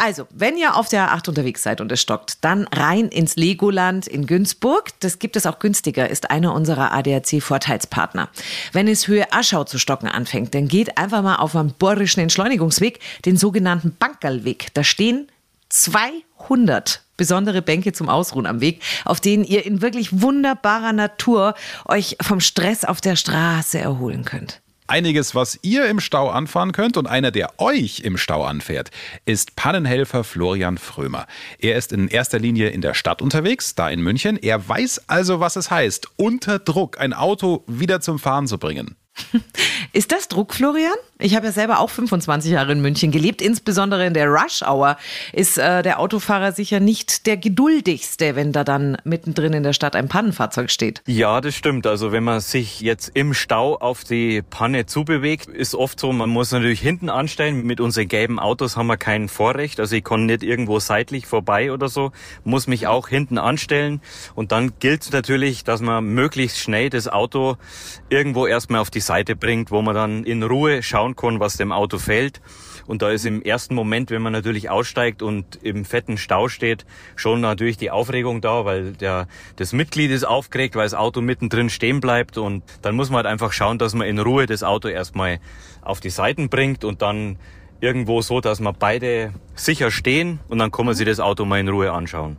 Also, 0.00 0.26
wenn 0.30 0.56
ihr 0.56 0.76
auf 0.76 0.88
der 0.88 1.10
A8 1.10 1.28
unterwegs 1.28 1.62
seid 1.62 1.80
und 1.80 1.90
es 1.90 2.00
stockt, 2.00 2.44
dann 2.44 2.66
rein 2.68 3.08
ins 3.08 3.36
Legoland 3.36 4.06
in 4.06 4.26
Günzburg. 4.26 4.90
Das 5.00 5.18
gibt 5.18 5.36
es 5.36 5.46
auch 5.46 5.58
günstiger, 5.58 6.08
ist 6.08 6.30
einer 6.30 6.54
unserer 6.54 6.92
ADAC-Vorteilspartner. 6.92 8.28
Wenn 8.72 8.88
es 8.88 9.08
Höhe 9.08 9.32
Aschau 9.32 9.64
zu 9.64 9.78
stocken 9.78 10.08
anfängt, 10.08 10.54
dann 10.54 10.68
geht 10.68 10.98
einfach 10.98 11.22
mal 11.22 11.36
auf 11.36 11.54
einen 11.56 11.72
bohrischen 11.72 12.20
Entschleunigungsweg, 12.20 13.00
den 13.24 13.36
sogenannten 13.36 13.94
Bankerlweg. 13.98 14.68
Da 14.74 14.84
stehen 14.84 15.28
200 15.68 17.02
besondere 17.16 17.62
Bänke 17.62 17.92
zum 17.92 18.08
Ausruhen 18.08 18.46
am 18.46 18.60
Weg, 18.60 18.82
auf 19.04 19.20
denen 19.20 19.44
ihr 19.44 19.66
in 19.66 19.82
wirklich 19.82 20.22
wunderbarer 20.22 20.92
Natur 20.92 21.54
euch 21.86 22.16
vom 22.22 22.40
Stress 22.40 22.84
auf 22.84 23.00
der 23.00 23.16
Straße 23.16 23.78
erholen 23.78 24.24
könnt. 24.24 24.62
Einiges, 24.90 25.34
was 25.34 25.58
ihr 25.60 25.86
im 25.86 26.00
Stau 26.00 26.30
anfahren 26.30 26.72
könnt 26.72 26.96
und 26.96 27.06
einer, 27.06 27.30
der 27.30 27.60
euch 27.60 28.00
im 28.00 28.16
Stau 28.16 28.42
anfährt, 28.42 28.90
ist 29.26 29.54
Pannenhelfer 29.54 30.24
Florian 30.24 30.78
Frömer. 30.78 31.26
Er 31.58 31.76
ist 31.76 31.92
in 31.92 32.08
erster 32.08 32.38
Linie 32.38 32.70
in 32.70 32.80
der 32.80 32.94
Stadt 32.94 33.20
unterwegs, 33.20 33.74
da 33.74 33.90
in 33.90 34.00
München. 34.00 34.38
Er 34.38 34.66
weiß 34.66 35.02
also, 35.06 35.40
was 35.40 35.56
es 35.56 35.70
heißt, 35.70 36.08
unter 36.16 36.58
Druck 36.58 36.98
ein 36.98 37.12
Auto 37.12 37.64
wieder 37.66 38.00
zum 38.00 38.18
Fahren 38.18 38.46
zu 38.46 38.56
bringen. 38.56 38.96
Ist 39.92 40.12
das 40.12 40.28
Druck, 40.28 40.54
Florian? 40.54 40.94
Ich 41.18 41.34
habe 41.34 41.46
ja 41.46 41.52
selber 41.52 41.80
auch 41.80 41.90
25 41.90 42.52
Jahre 42.52 42.72
in 42.72 42.80
München 42.80 43.10
gelebt. 43.10 43.42
Insbesondere 43.42 44.06
in 44.06 44.14
der 44.14 44.28
Rush-Hour 44.28 44.96
ist 45.32 45.58
äh, 45.58 45.82
der 45.82 45.98
Autofahrer 45.98 46.52
sicher 46.52 46.78
nicht 46.78 47.26
der 47.26 47.36
geduldigste, 47.36 48.36
wenn 48.36 48.52
da 48.52 48.62
dann 48.62 48.96
mittendrin 49.02 49.52
in 49.52 49.64
der 49.64 49.72
Stadt 49.72 49.96
ein 49.96 50.08
Pannenfahrzeug 50.08 50.70
steht. 50.70 51.02
Ja, 51.06 51.40
das 51.40 51.56
stimmt. 51.56 51.86
Also 51.86 52.12
wenn 52.12 52.22
man 52.22 52.40
sich 52.40 52.80
jetzt 52.80 53.10
im 53.14 53.34
Stau 53.34 53.76
auf 53.76 54.04
die 54.04 54.42
Panne 54.42 54.86
zubewegt, 54.86 55.48
ist 55.48 55.74
oft 55.74 55.98
so, 55.98 56.12
man 56.12 56.30
muss 56.30 56.52
natürlich 56.52 56.80
hinten 56.80 57.10
anstellen. 57.10 57.64
Mit 57.64 57.80
unseren 57.80 58.06
gelben 58.06 58.38
Autos 58.38 58.76
haben 58.76 58.86
wir 58.86 58.96
kein 58.96 59.28
Vorrecht. 59.28 59.80
Also 59.80 59.96
ich 59.96 60.04
kann 60.04 60.26
nicht 60.26 60.44
irgendwo 60.44 60.78
seitlich 60.78 61.26
vorbei 61.26 61.72
oder 61.72 61.88
so, 61.88 62.12
muss 62.44 62.68
mich 62.68 62.86
auch 62.86 63.08
hinten 63.08 63.38
anstellen. 63.38 64.00
Und 64.36 64.52
dann 64.52 64.74
gilt 64.78 65.12
natürlich, 65.12 65.64
dass 65.64 65.80
man 65.80 66.04
möglichst 66.04 66.58
schnell 66.58 66.90
das 66.90 67.08
Auto 67.08 67.56
irgendwo 68.08 68.46
erstmal 68.46 68.80
auf 68.80 68.90
die 68.90 69.00
Seite 69.08 69.34
bringt, 69.34 69.70
wo 69.70 69.82
man 69.82 69.94
dann 69.94 70.24
in 70.24 70.42
Ruhe 70.42 70.82
schauen 70.82 71.16
kann, 71.16 71.40
was 71.40 71.56
dem 71.56 71.72
Auto 71.72 71.98
fehlt. 71.98 72.40
Und 72.86 73.02
da 73.02 73.10
ist 73.10 73.26
im 73.26 73.42
ersten 73.42 73.74
Moment, 73.74 74.10
wenn 74.10 74.22
man 74.22 74.32
natürlich 74.32 74.70
aussteigt 74.70 75.22
und 75.22 75.58
im 75.62 75.84
fetten 75.84 76.16
Stau 76.16 76.48
steht, 76.48 76.86
schon 77.16 77.40
natürlich 77.40 77.76
die 77.76 77.90
Aufregung 77.90 78.40
da, 78.40 78.64
weil 78.64 78.92
der, 78.92 79.26
das 79.56 79.72
Mitglied 79.72 80.10
ist 80.10 80.24
aufgeregt, 80.24 80.76
weil 80.76 80.84
das 80.84 80.94
Auto 80.94 81.20
mittendrin 81.20 81.68
stehen 81.70 82.00
bleibt. 82.00 82.38
Und 82.38 82.62
dann 82.82 82.96
muss 82.96 83.10
man 83.10 83.16
halt 83.16 83.26
einfach 83.26 83.52
schauen, 83.52 83.78
dass 83.78 83.94
man 83.94 84.06
in 84.06 84.18
Ruhe 84.18 84.46
das 84.46 84.62
Auto 84.62 84.88
erstmal 84.88 85.40
auf 85.82 86.00
die 86.00 86.10
Seiten 86.10 86.48
bringt 86.48 86.84
und 86.84 87.02
dann 87.02 87.38
irgendwo 87.80 88.22
so, 88.22 88.40
dass 88.40 88.60
wir 88.60 88.72
beide 88.72 89.32
sicher 89.54 89.90
stehen 89.90 90.40
und 90.48 90.58
dann 90.58 90.70
kann 90.70 90.86
man 90.86 90.94
sich 90.94 91.06
das 91.06 91.20
Auto 91.20 91.44
mal 91.44 91.58
in 91.60 91.68
Ruhe 91.68 91.92
anschauen. 91.92 92.36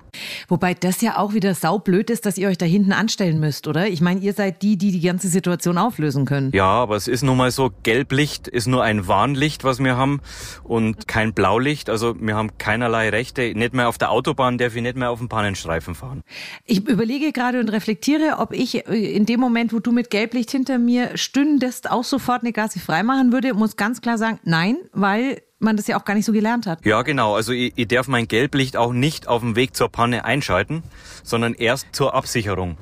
Wobei 0.47 0.73
das 0.73 1.01
ja 1.01 1.17
auch 1.17 1.33
wieder 1.33 1.53
saublöd 1.53 2.09
ist, 2.09 2.25
dass 2.25 2.37
ihr 2.37 2.47
euch 2.47 2.57
da 2.57 2.65
hinten 2.65 2.93
anstellen 2.93 3.39
müsst, 3.39 3.67
oder? 3.67 3.87
Ich 3.87 4.01
meine, 4.01 4.21
ihr 4.21 4.33
seid 4.33 4.61
die, 4.61 4.77
die 4.77 4.91
die 4.91 5.01
ganze 5.01 5.27
Situation 5.27 5.77
auflösen 5.77 6.25
können. 6.25 6.51
Ja, 6.53 6.67
aber 6.67 6.95
es 6.95 7.07
ist 7.07 7.23
nun 7.23 7.37
mal 7.37 7.51
so, 7.51 7.71
Gelblicht 7.83 8.47
ist 8.47 8.67
nur 8.67 8.83
ein 8.83 9.07
Warnlicht, 9.07 9.63
was 9.63 9.79
wir 9.83 9.97
haben 9.97 10.21
und 10.63 11.07
kein 11.07 11.33
Blaulicht. 11.33 11.89
Also 11.89 12.15
wir 12.19 12.35
haben 12.35 12.57
keinerlei 12.57 13.09
Rechte. 13.09 13.53
Nicht 13.55 13.73
mehr 13.73 13.89
auf 13.89 13.97
der 13.97 14.11
Autobahn 14.11 14.57
darf 14.57 14.75
ich 14.75 14.81
nicht 14.81 14.97
mehr 14.97 15.11
auf 15.11 15.19
dem 15.19 15.29
Pannenstreifen 15.29 15.95
fahren. 15.95 16.21
Ich 16.65 16.87
überlege 16.87 17.31
gerade 17.31 17.59
und 17.59 17.69
reflektiere, 17.69 18.37
ob 18.39 18.53
ich 18.53 18.87
äh, 18.87 19.15
in 19.15 19.25
dem 19.25 19.39
Moment, 19.39 19.73
wo 19.73 19.79
du 19.79 19.91
mit 19.91 20.09
Gelblicht 20.09 20.51
hinter 20.51 20.77
mir 20.77 21.17
stündest, 21.17 21.91
auch 21.91 22.03
sofort 22.03 22.43
eine 22.43 22.53
Gasse 22.53 22.79
freimachen 22.79 23.31
würde. 23.31 23.53
Muss 23.53 23.75
ganz 23.75 24.01
klar 24.01 24.17
sagen, 24.17 24.39
nein, 24.43 24.77
weil 24.93 25.28
man 25.59 25.77
das 25.77 25.87
ja 25.87 25.97
auch 25.99 26.05
gar 26.05 26.15
nicht 26.15 26.25
so 26.25 26.31
gelernt 26.31 26.65
hat. 26.65 26.85
Ja, 26.85 27.01
genau. 27.01 27.35
Also 27.35 27.51
ich, 27.51 27.73
ich 27.75 27.87
darf 27.87 28.07
mein 28.07 28.27
Gelblicht 28.27 28.77
auch 28.77 28.93
nicht 28.93 29.27
auf 29.27 29.41
dem 29.41 29.55
Weg 29.55 29.75
zur 29.75 29.89
Panne 29.89 30.25
einschalten, 30.25 30.83
sondern 31.23 31.53
erst 31.53 31.87
zur 31.91 32.13
Absicherung. 32.13 32.77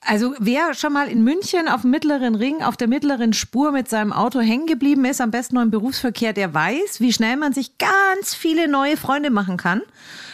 Also 0.00 0.34
wer 0.38 0.74
schon 0.74 0.92
mal 0.92 1.08
in 1.08 1.24
München 1.24 1.68
auf 1.68 1.82
dem 1.82 1.90
mittleren 1.90 2.34
Ring, 2.34 2.62
auf 2.62 2.76
der 2.76 2.88
mittleren 2.88 3.32
Spur 3.32 3.72
mit 3.72 3.88
seinem 3.88 4.12
Auto 4.12 4.40
hängen 4.40 4.66
geblieben 4.66 5.04
ist, 5.04 5.20
am 5.20 5.30
besten 5.30 5.56
noch 5.56 5.62
im 5.62 5.70
Berufsverkehr, 5.70 6.32
der 6.32 6.54
weiß, 6.54 7.00
wie 7.00 7.12
schnell 7.12 7.36
man 7.36 7.52
sich 7.52 7.78
ganz 7.78 8.34
viele 8.34 8.68
neue 8.68 8.96
Freunde 8.96 9.30
machen 9.30 9.56
kann. 9.56 9.82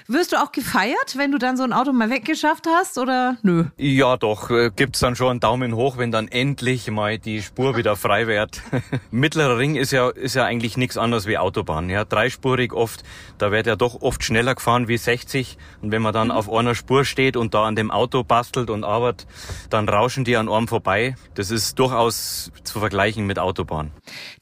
Wirst 0.08 0.32
du 0.32 0.36
auch 0.36 0.52
gefeiert, 0.52 1.16
wenn 1.16 1.32
du 1.32 1.38
dann 1.38 1.56
so 1.56 1.64
ein 1.64 1.72
Auto 1.72 1.92
mal 1.92 2.10
weggeschafft 2.10 2.68
hast 2.68 2.96
oder 2.96 3.38
nö? 3.42 3.64
Ja, 3.76 4.16
doch. 4.16 4.50
Äh, 4.50 4.70
gibt's 4.74 5.00
dann 5.00 5.16
schon 5.16 5.30
einen 5.30 5.40
Daumen 5.40 5.74
hoch, 5.74 5.98
wenn 5.98 6.12
dann 6.12 6.28
endlich 6.28 6.88
mal 6.92 7.18
die 7.18 7.42
Spur 7.42 7.76
wieder 7.76 7.96
frei 7.96 8.28
wird. 8.28 8.62
Mittlerer 9.10 9.58
Ring 9.58 9.74
ist 9.74 9.90
ja, 9.90 10.08
ist 10.10 10.36
ja 10.36 10.44
eigentlich 10.44 10.76
nichts 10.76 10.96
anderes 10.96 11.26
wie 11.26 11.38
Autobahn. 11.38 11.85
Ja, 11.88 12.04
dreispurig 12.04 12.72
oft. 12.72 13.02
Da 13.38 13.52
wird 13.52 13.66
ja 13.66 13.76
doch 13.76 14.02
oft 14.02 14.24
schneller 14.24 14.54
gefahren 14.54 14.88
wie 14.88 14.96
60. 14.96 15.58
Und 15.82 15.92
wenn 15.92 16.02
man 16.02 16.12
dann 16.12 16.30
auf 16.30 16.52
einer 16.52 16.74
Spur 16.74 17.04
steht 17.04 17.36
und 17.36 17.54
da 17.54 17.64
an 17.64 17.76
dem 17.76 17.90
Auto 17.90 18.24
bastelt 18.24 18.70
und 18.70 18.84
arbeitet, 18.84 19.26
dann 19.70 19.88
rauschen 19.88 20.24
die 20.24 20.36
an 20.36 20.48
einem 20.48 20.68
vorbei. 20.68 21.16
Das 21.34 21.50
ist 21.50 21.78
durchaus 21.78 22.50
zu 22.64 22.80
vergleichen 22.80 23.26
mit 23.26 23.38
Autobahn. 23.38 23.90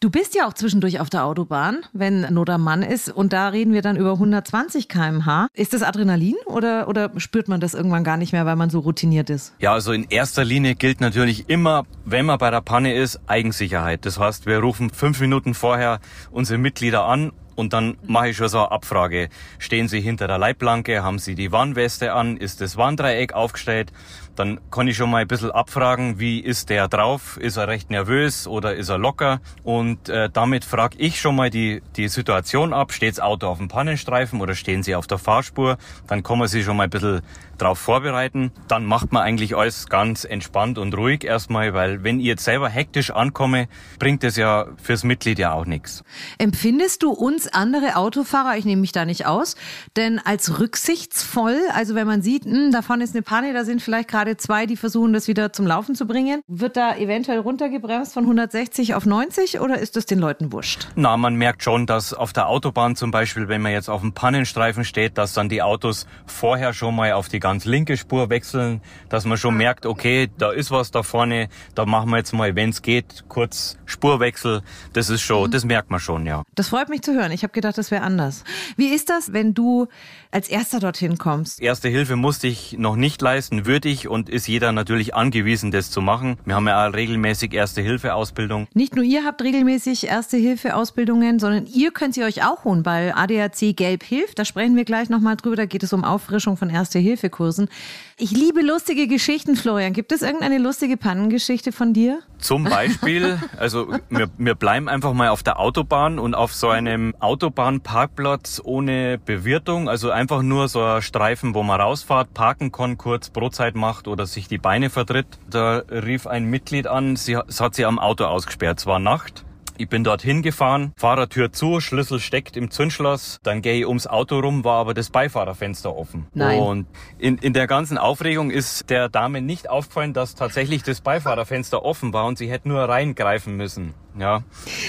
Du 0.00 0.10
bist 0.10 0.34
ja 0.34 0.46
auch 0.46 0.54
zwischendurch 0.54 1.00
auf 1.00 1.10
der 1.10 1.24
Autobahn, 1.24 1.82
wenn 1.92 2.22
Not 2.32 2.50
am 2.50 2.62
Mann 2.62 2.82
ist. 2.82 3.08
Und 3.08 3.32
da 3.32 3.48
reden 3.48 3.72
wir 3.72 3.82
dann 3.82 3.96
über 3.96 4.12
120 4.12 4.88
kmh. 4.88 5.48
Ist 5.54 5.72
das 5.72 5.82
Adrenalin 5.82 6.36
oder, 6.46 6.88
oder 6.88 7.10
spürt 7.18 7.48
man 7.48 7.60
das 7.60 7.74
irgendwann 7.74 8.04
gar 8.04 8.16
nicht 8.16 8.32
mehr, 8.32 8.46
weil 8.46 8.56
man 8.56 8.70
so 8.70 8.80
routiniert 8.80 9.30
ist? 9.30 9.54
Ja, 9.58 9.72
also 9.72 9.92
in 9.92 10.04
erster 10.04 10.44
Linie 10.44 10.74
gilt 10.74 11.00
natürlich 11.00 11.48
immer, 11.48 11.84
wenn 12.04 12.26
man 12.26 12.38
bei 12.38 12.50
der 12.50 12.60
Panne 12.60 12.94
ist, 12.94 13.20
Eigensicherheit. 13.26 14.06
Das 14.06 14.18
heißt, 14.18 14.46
wir 14.46 14.58
rufen 14.58 14.90
fünf 14.90 15.20
Minuten 15.20 15.54
vorher 15.54 16.00
unsere 16.30 16.58
Mitglieder 16.58 17.04
an 17.04 17.32
und 17.56 17.72
dann 17.72 17.96
mache 18.02 18.30
ich 18.30 18.36
schon 18.36 18.48
so 18.48 18.58
eine 18.58 18.72
Abfrage. 18.72 19.28
Stehen 19.58 19.88
Sie 19.88 20.00
hinter 20.00 20.26
der 20.26 20.38
Leitplanke? 20.38 21.02
Haben 21.02 21.18
Sie 21.18 21.34
die 21.34 21.52
Warnweste 21.52 22.12
an? 22.12 22.36
Ist 22.36 22.60
das 22.60 22.76
Warndreieck 22.76 23.32
aufgestellt? 23.32 23.92
Dann 24.36 24.60
kann 24.70 24.88
ich 24.88 24.96
schon 24.96 25.10
mal 25.10 25.18
ein 25.18 25.28
bisschen 25.28 25.50
abfragen, 25.50 26.18
wie 26.18 26.40
ist 26.40 26.70
der 26.70 26.88
drauf? 26.88 27.36
Ist 27.36 27.56
er 27.56 27.68
recht 27.68 27.90
nervös 27.90 28.46
oder 28.46 28.74
ist 28.74 28.88
er 28.88 28.98
locker? 28.98 29.40
Und 29.62 30.08
äh, 30.08 30.28
damit 30.32 30.64
frage 30.64 30.98
ich 30.98 31.20
schon 31.20 31.36
mal 31.36 31.50
die, 31.50 31.82
die 31.96 32.08
Situation 32.08 32.72
ab. 32.72 32.92
Steht 32.92 33.12
das 33.12 33.20
Auto 33.20 33.46
auf 33.46 33.58
dem 33.58 33.68
Pannenstreifen 33.68 34.40
oder 34.40 34.54
stehen 34.54 34.82
Sie 34.82 34.94
auf 34.94 35.06
der 35.06 35.18
Fahrspur? 35.18 35.78
Dann 36.06 36.22
kann 36.22 36.38
man 36.38 36.48
sich 36.48 36.64
schon 36.64 36.76
mal 36.76 36.84
ein 36.84 36.90
bisschen 36.90 37.22
drauf 37.58 37.78
vorbereiten. 37.78 38.52
Dann 38.68 38.84
macht 38.84 39.12
man 39.12 39.22
eigentlich 39.22 39.56
alles 39.56 39.86
ganz 39.86 40.24
entspannt 40.24 40.78
und 40.78 40.96
ruhig 40.96 41.24
erstmal, 41.24 41.74
weil 41.74 42.02
wenn 42.02 42.20
ich 42.20 42.26
jetzt 42.26 42.44
selber 42.44 42.68
hektisch 42.68 43.10
ankomme, 43.10 43.68
bringt 43.98 44.22
das 44.22 44.36
ja 44.36 44.66
fürs 44.82 45.04
Mitglied 45.04 45.38
ja 45.38 45.52
auch 45.52 45.66
nichts. 45.66 46.02
Empfindest 46.38 47.02
du 47.02 47.10
uns 47.10 47.48
andere 47.48 47.96
Autofahrer, 47.96 48.56
ich 48.56 48.64
nehme 48.64 48.80
mich 48.80 48.92
da 48.92 49.04
nicht 49.04 49.26
aus, 49.26 49.56
denn 49.96 50.18
als 50.18 50.58
rücksichtsvoll, 50.58 51.58
also 51.74 51.94
wenn 51.94 52.06
man 52.06 52.22
sieht, 52.22 52.46
mh, 52.46 52.52
hm, 52.52 52.72
da 52.72 52.82
vorne 52.82 53.04
ist 53.04 53.14
eine 53.14 53.22
Panne, 53.22 53.52
da 53.52 53.64
sind 53.64 53.82
vielleicht 53.82 54.08
gerade 54.08 54.24
gerade 54.25 54.38
zwei, 54.38 54.64
die 54.64 54.76
versuchen, 54.76 55.12
das 55.12 55.28
wieder 55.28 55.52
zum 55.52 55.66
Laufen 55.66 55.95
zu 55.95 56.07
bringen. 56.07 56.40
Wird 56.47 56.78
da 56.78 56.97
eventuell 56.97 57.40
runtergebremst 57.40 58.14
von 58.14 58.25
160 58.25 58.95
auf 58.95 59.04
90 59.04 59.61
oder 59.61 59.78
ist 59.78 59.97
das 59.97 60.07
den 60.07 60.19
Leuten 60.19 60.50
wurscht? 60.50 60.88
Na, 60.95 61.19
man 61.19 61.35
merkt 61.35 61.62
schon, 61.62 61.85
dass 61.85 62.14
auf 62.14 62.33
der 62.33 62.49
Autobahn 62.49 62.97
zum 62.97 63.11
Beispiel, 63.11 63.49
wenn 63.49 63.61
man 63.61 63.73
jetzt 63.73 63.90
auf 63.90 64.00
dem 64.00 64.14
Pannenstreifen 64.14 64.87
steht, 64.87 65.19
dass 65.19 65.35
dann 65.35 65.50
die 65.50 65.61
Autos 65.61 66.07
vorher 66.25 66.73
schon 66.73 66.97
mal 66.97 67.12
auf 67.12 67.28
die 67.28 67.38
ganz 67.38 67.66
linke 67.66 67.99
Spur 67.99 68.31
wechseln, 68.31 68.81
dass 69.11 69.26
man 69.26 69.37
schon 69.37 69.59
merkt, 69.59 69.85
okay, 69.85 70.31
da 70.38 70.52
ist 70.52 70.71
was 70.71 70.90
da 70.90 71.02
vorne, 71.02 71.49
da 71.75 71.85
machen 71.85 72.09
wir 72.09 72.16
jetzt 72.16 72.33
mal, 72.33 72.57
wenn 72.57 72.71
es 72.71 72.81
geht, 72.81 73.25
kurz 73.28 73.76
Spurwechsel. 73.85 74.62
Das 74.95 75.11
ist 75.11 75.21
schon, 75.21 75.49
mhm. 75.49 75.50
das 75.50 75.66
merkt 75.66 75.90
man 75.90 76.00
schon, 76.00 76.25
ja. 76.25 76.45
Das 76.54 76.69
freut 76.69 76.88
mich 76.88 77.02
zu 77.02 77.12
hören. 77.12 77.31
Ich 77.31 77.43
habe 77.43 77.52
gedacht, 77.52 77.76
das 77.76 77.90
wäre 77.90 78.02
anders. 78.02 78.43
Wie 78.78 78.88
ist 78.88 79.11
das, 79.11 79.35
wenn 79.35 79.52
du 79.52 79.88
als 80.31 80.49
Erster 80.49 80.81
dorthin 80.81 81.19
kommst? 81.19 81.61
Erste 81.61 81.90
Hilfe 81.90 82.16
musste 82.16 82.47
ich 82.47 82.78
noch 82.78 82.97
nicht 82.97 83.21
leisten, 83.21 83.66
würde 83.66 83.90
ich 83.90 84.09
und 84.14 84.28
ist 84.28 84.47
jeder 84.47 84.71
natürlich 84.71 85.14
angewiesen, 85.14 85.73
das 85.73 85.90
zu 85.90 86.00
machen. 86.00 86.37
Wir 86.44 86.54
haben 86.54 86.68
ja 86.68 86.88
auch 86.88 86.94
regelmäßig 86.94 87.52
Erste-Hilfe-Ausbildung. 87.52 88.68
Nicht 88.73 88.94
nur 88.94 89.04
ihr 89.04 89.25
habt 89.25 89.42
regelmäßig 89.42 90.06
Erste-Hilfe-Ausbildungen, 90.06 91.40
sondern 91.40 91.66
ihr 91.66 91.90
könnt 91.90 92.14
sie 92.14 92.23
euch 92.23 92.44
auch 92.44 92.64
holen, 92.64 92.87
weil 92.87 93.12
ADAC 93.12 93.76
Gelb 93.76 94.04
hilft. 94.04 94.38
Da 94.38 94.44
sprechen 94.44 94.76
wir 94.76 94.85
gleich 94.85 95.11
nochmal 95.11 95.37
drüber. 95.37 95.56
Da 95.56 95.66
geht 95.66 95.83
es 95.83 95.92
um 95.92 96.04
Auffrischung 96.04 96.56
von 96.56 96.71
Erste-Hilfe-Kursen. 96.71 97.68
Ich 98.16 98.30
liebe 98.30 98.62
lustige 98.62 99.09
Geschichten, 99.09 99.56
Florian. 99.56 99.92
Gibt 99.92 100.12
es 100.12 100.23
irgendeine 100.23 100.59
lustige 100.59 100.97
Pannengeschichte 100.97 101.73
von 101.73 101.92
dir? 101.92 102.21
Zum 102.44 102.64
Beispiel, 102.64 103.40
also 103.56 103.88
wir, 104.10 104.28
wir 104.36 104.54
bleiben 104.54 104.90
einfach 104.90 105.14
mal 105.14 105.30
auf 105.30 105.42
der 105.42 105.58
Autobahn 105.58 106.18
und 106.18 106.34
auf 106.34 106.52
so 106.52 106.68
einem 106.68 107.14
Autobahnparkplatz 107.18 108.60
ohne 108.62 109.16
Bewirtung, 109.16 109.88
also 109.88 110.10
einfach 110.10 110.42
nur 110.42 110.68
so 110.68 110.84
ein 110.84 111.00
Streifen, 111.00 111.54
wo 111.54 111.62
man 111.62 111.80
rausfahrt, 111.80 112.34
parken 112.34 112.70
kann, 112.70 112.98
kurz 112.98 113.30
Brotzeit 113.30 113.76
macht 113.76 114.08
oder 114.08 114.26
sich 114.26 114.46
die 114.46 114.58
Beine 114.58 114.90
vertritt. 114.90 115.26
Da 115.48 115.84
rief 115.88 116.26
ein 116.26 116.44
Mitglied 116.44 116.86
an, 116.86 117.16
sie, 117.16 117.38
es 117.48 117.62
hat 117.62 117.74
sie 117.76 117.86
am 117.86 117.98
Auto 117.98 118.26
ausgesperrt. 118.26 118.78
Es 118.78 118.84
war 118.84 118.98
Nacht 118.98 119.46
Ich 119.76 119.88
bin 119.88 120.04
dorthin 120.04 120.43
gefahren, 120.43 120.93
Fahrertür 120.97 121.50
zu, 121.50 121.81
Schlüssel 121.81 122.21
steckt 122.21 122.57
im 122.57 122.71
Zündschloss, 122.71 123.40
dann 123.43 123.61
gehe 123.61 123.81
ich 123.81 123.87
ums 123.87 124.07
Auto 124.07 124.38
rum, 124.38 124.62
war 124.62 124.78
aber 124.78 124.95
das 124.95 125.11
Beifahrerfenster 125.11 125.97
offen. 125.97 126.28
Nein. 126.33 126.61
Und 126.61 126.87
in, 127.19 127.38
in 127.38 127.54
der 127.54 127.66
ganzen 127.66 127.99
Aufregung 127.99 128.52
ist 128.52 128.88
der 128.88 129.09
Dame 129.09 129.40
nicht 129.40 129.69
aufgefallen, 129.69 130.12
dass 130.12 130.37
tatsächlich 130.37 130.85
das 130.85 131.00
Beifahrerfenster 131.00 131.85
offen 131.85 132.12
war 132.12 132.26
und 132.26 132.38
sie 132.38 132.49
hätte 132.49 132.69
nur 132.69 132.88
reingreifen 132.88 133.57
müssen. 133.57 133.95
Ja, 134.16 134.45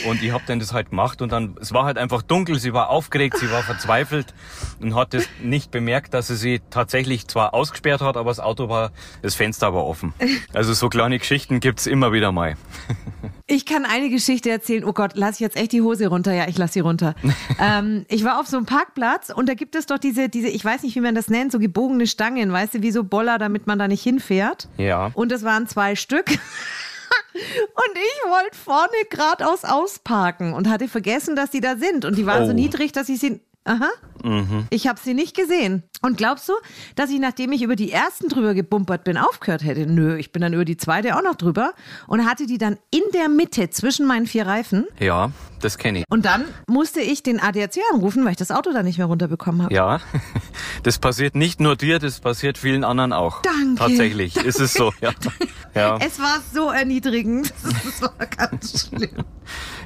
und 0.07 0.21
ich 0.21 0.31
habe 0.31 0.43
dann 0.45 0.59
das 0.59 0.71
halt 0.71 0.91
gemacht 0.91 1.19
und 1.23 1.31
dann, 1.31 1.55
es 1.59 1.73
war 1.73 1.85
halt 1.85 1.97
einfach 1.97 2.21
dunkel, 2.21 2.59
sie 2.59 2.73
war 2.73 2.91
aufgeregt, 2.91 3.39
sie 3.39 3.49
war 3.49 3.63
verzweifelt 3.63 4.35
und 4.79 4.93
hat 4.93 5.15
es 5.15 5.27
nicht 5.41 5.71
bemerkt, 5.71 6.13
dass 6.13 6.27
sie 6.27 6.35
sie 6.35 6.61
tatsächlich 6.69 7.27
zwar 7.27 7.55
ausgesperrt 7.55 8.01
hat, 8.01 8.17
aber 8.17 8.29
das 8.29 8.39
Auto 8.39 8.69
war, 8.69 8.91
das 9.23 9.33
Fenster 9.33 9.73
war 9.73 9.83
offen. 9.87 10.13
Also 10.53 10.73
so 10.73 10.89
kleine 10.89 11.17
Geschichten 11.17 11.59
gibt's 11.59 11.87
immer 11.87 12.13
wieder 12.13 12.31
mal. 12.31 12.55
Ich 13.55 13.65
kann 13.65 13.85
eine 13.85 14.09
Geschichte 14.09 14.49
erzählen. 14.49 14.83
Oh 14.83 14.91
Gott, 14.91 15.11
lass 15.15 15.35
ich 15.35 15.39
jetzt 15.39 15.55
echt 15.55 15.71
die 15.71 15.81
Hose 15.81 16.07
runter? 16.07 16.33
Ja, 16.33 16.45
ich 16.49 16.57
lass 16.57 16.73
sie 16.73 16.81
runter. 16.81 17.15
ähm, 17.61 18.05
ich 18.09 18.25
war 18.25 18.41
auf 18.41 18.47
so 18.47 18.57
einem 18.57 18.65
Parkplatz 18.65 19.29
und 19.33 19.47
da 19.47 19.53
gibt 19.53 19.75
es 19.75 19.85
doch 19.85 19.97
diese, 19.97 20.27
diese, 20.27 20.49
ich 20.49 20.65
weiß 20.65 20.83
nicht, 20.83 20.93
wie 20.95 20.99
man 20.99 21.15
das 21.15 21.29
nennt, 21.29 21.53
so 21.53 21.59
gebogene 21.59 22.05
Stangen, 22.05 22.51
weißt 22.51 22.73
du, 22.73 22.81
wie 22.81 22.91
so 22.91 23.05
Boller, 23.05 23.37
damit 23.37 23.65
man 23.65 23.79
da 23.79 23.87
nicht 23.87 24.03
hinfährt. 24.03 24.67
Ja. 24.77 25.09
Und 25.13 25.31
es 25.31 25.43
waren 25.43 25.67
zwei 25.67 25.95
Stück. 25.95 26.25
Und 27.33 27.93
ich 27.95 28.29
wollte 28.29 28.57
vorne 28.57 28.93
geradeaus 29.09 29.63
ausparken 29.65 30.53
und 30.53 30.69
hatte 30.69 30.87
vergessen, 30.87 31.35
dass 31.35 31.49
die 31.51 31.59
da 31.59 31.75
sind. 31.75 32.05
Und 32.05 32.17
die 32.17 32.25
waren 32.25 32.43
Oh. 32.43 32.47
so 32.47 32.53
niedrig, 32.53 32.91
dass 32.93 33.09
ich 33.09 33.19
sie. 33.19 33.41
Aha. 33.65 33.89
Ich 34.69 34.87
habe 34.87 34.99
sie 35.01 35.13
nicht 35.13 35.35
gesehen. 35.35 35.83
Und 36.01 36.17
glaubst 36.17 36.47
du, 36.49 36.53
dass 36.95 37.09
ich, 37.09 37.19
nachdem 37.19 37.51
ich 37.51 37.61
über 37.61 37.75
die 37.75 37.91
ersten 37.91 38.27
drüber 38.29 38.53
gebumpert 38.53 39.03
bin, 39.03 39.17
aufgehört 39.17 39.63
hätte? 39.63 39.85
Nö, 39.85 40.17
ich 40.17 40.31
bin 40.31 40.41
dann 40.41 40.53
über 40.53 40.65
die 40.65 40.77
zweite 40.77 41.15
auch 41.17 41.23
noch 41.23 41.35
drüber 41.35 41.73
und 42.07 42.25
hatte 42.25 42.45
die 42.45 42.57
dann 42.57 42.77
in 42.91 43.01
der 43.13 43.29
Mitte 43.29 43.69
zwischen 43.69 44.05
meinen 44.05 44.27
vier 44.27 44.45
Reifen. 44.45 44.85
Ja, 44.99 45.31
das 45.61 45.77
kenne 45.77 45.99
ich. 45.99 46.05
Und 46.09 46.25
dann 46.25 46.45
musste 46.67 47.01
ich 47.01 47.23
den 47.23 47.39
ADAC 47.39 47.77
anrufen, 47.93 48.23
weil 48.25 48.31
ich 48.31 48.37
das 48.37 48.51
Auto 48.51 48.71
da 48.71 48.83
nicht 48.83 48.97
mehr 48.97 49.07
runterbekommen 49.07 49.63
habe. 49.63 49.73
Ja, 49.73 49.99
das 50.83 50.99
passiert 50.99 51.35
nicht 51.35 51.59
nur 51.59 51.75
dir, 51.75 51.99
das 51.99 52.19
passiert 52.19 52.57
vielen 52.57 52.83
anderen 52.83 53.13
auch. 53.13 53.41
Danke. 53.41 53.75
Tatsächlich 53.75 54.35
ist 54.37 54.59
es 54.59 54.73
so, 54.73 54.93
ja. 55.01 55.11
Ja, 55.75 55.97
Es 55.97 56.19
war 56.19 56.39
so 56.53 56.69
erniedrigend. 56.69 57.53
Das 57.85 58.01
war 58.01 58.25
ganz 58.37 58.87
schlimm. 58.87 59.25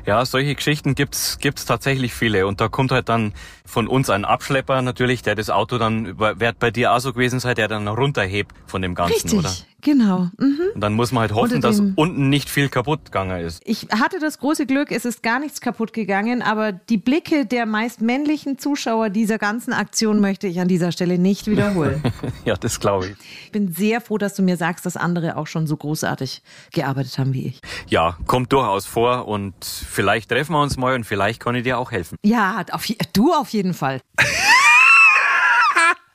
ja 0.06 0.24
solche 0.26 0.54
Geschichten 0.56 0.94
gibt's 0.96 1.38
gibt's 1.40 1.66
tatsächlich 1.66 2.14
viele. 2.14 2.46
Und 2.46 2.62
da 2.62 2.68
kommt 2.70 2.92
halt 2.92 3.10
dann 3.10 3.34
von 3.66 3.88
uns 3.88 4.10
ein 4.12 4.24
Abschlepper 4.30 4.82
natürlich, 4.82 5.22
der 5.22 5.36
das 5.36 5.50
Auto 5.50 5.78
dann, 5.78 6.20
wird 6.20 6.60
bei 6.60 6.72
dir 6.72 6.94
auch 6.94 7.00
so 7.00 7.14
gewesen 7.14 7.40
sein, 7.40 7.56
der 7.56 7.68
dann 7.68 7.88
runterhebt 7.88 8.54
von 8.68 8.82
dem 8.82 8.96
Ganzen, 8.96 9.14
Richtig, 9.14 9.40
oder? 9.40 9.54
Genau. 9.82 10.30
Mhm. 10.38 10.60
Und 10.76 10.82
dann 10.82 10.94
muss 10.94 11.12
man 11.12 11.22
halt 11.22 11.34
hoffen, 11.34 11.62
dass 11.62 11.80
unten 11.96 12.30
nicht 12.30 12.50
viel 12.50 12.70
kaputt 12.70 13.06
gegangen 13.06 13.42
ist. 13.46 13.62
Ich 13.66 13.88
hatte 13.92 14.20
das 14.20 14.40
große 14.40 14.66
Glück, 14.66 14.92
es 14.92 15.06
ist 15.06 15.24
gar 15.24 15.40
nichts 15.40 15.62
kaputt 15.62 15.94
gegangen, 15.94 16.42
aber 16.42 16.72
die 16.72 16.98
Blicke 16.98 17.46
der 17.46 17.66
meist 17.66 18.02
männlichen 18.02 18.58
Zuschauer 18.58 19.10
dieser 19.10 19.38
ganzen 19.38 19.74
Aktion 19.74 20.20
möchte 20.20 20.48
ich 20.48 20.60
an 20.60 20.68
dieser 20.68 20.92
Stelle 20.92 21.18
nicht 21.18 21.48
wiederholen. 21.48 22.02
Ja, 22.46 22.56
das 22.56 22.80
glaube 22.80 23.08
ich. 23.08 23.16
ich 23.46 23.52
bin 23.52 23.74
sehr 23.74 24.02
froh, 24.02 24.18
dass 24.18 24.34
du 24.34 24.42
mir 24.42 24.58
sagst, 24.58 24.86
dass 24.86 24.98
andere 24.98 25.36
auch 25.36 25.48
schon 25.48 25.68
so 25.68 25.76
großartig 25.76 26.42
gearbeitet 26.72 27.18
haben 27.18 27.34
wie 27.34 27.48
ich. 27.48 27.62
Ja, 27.88 28.18
kommt 28.28 28.54
durchaus 28.54 28.86
vor 28.86 29.28
und 29.28 29.54
vielleicht 29.66 30.30
treffen 30.30 30.54
wir 30.54 30.62
uns 30.62 30.78
mal 30.78 30.96
und 30.96 31.06
vielleicht 31.06 31.40
kann 31.40 31.56
ich 31.56 31.64
dir 31.64 31.78
auch 31.78 31.92
helfen. 31.92 32.18
Ja, 32.24 32.64
auf, 32.72 32.88
du 33.14 33.34
auf 33.34 33.50
jeden 33.50 33.74
Fall. 33.74 34.02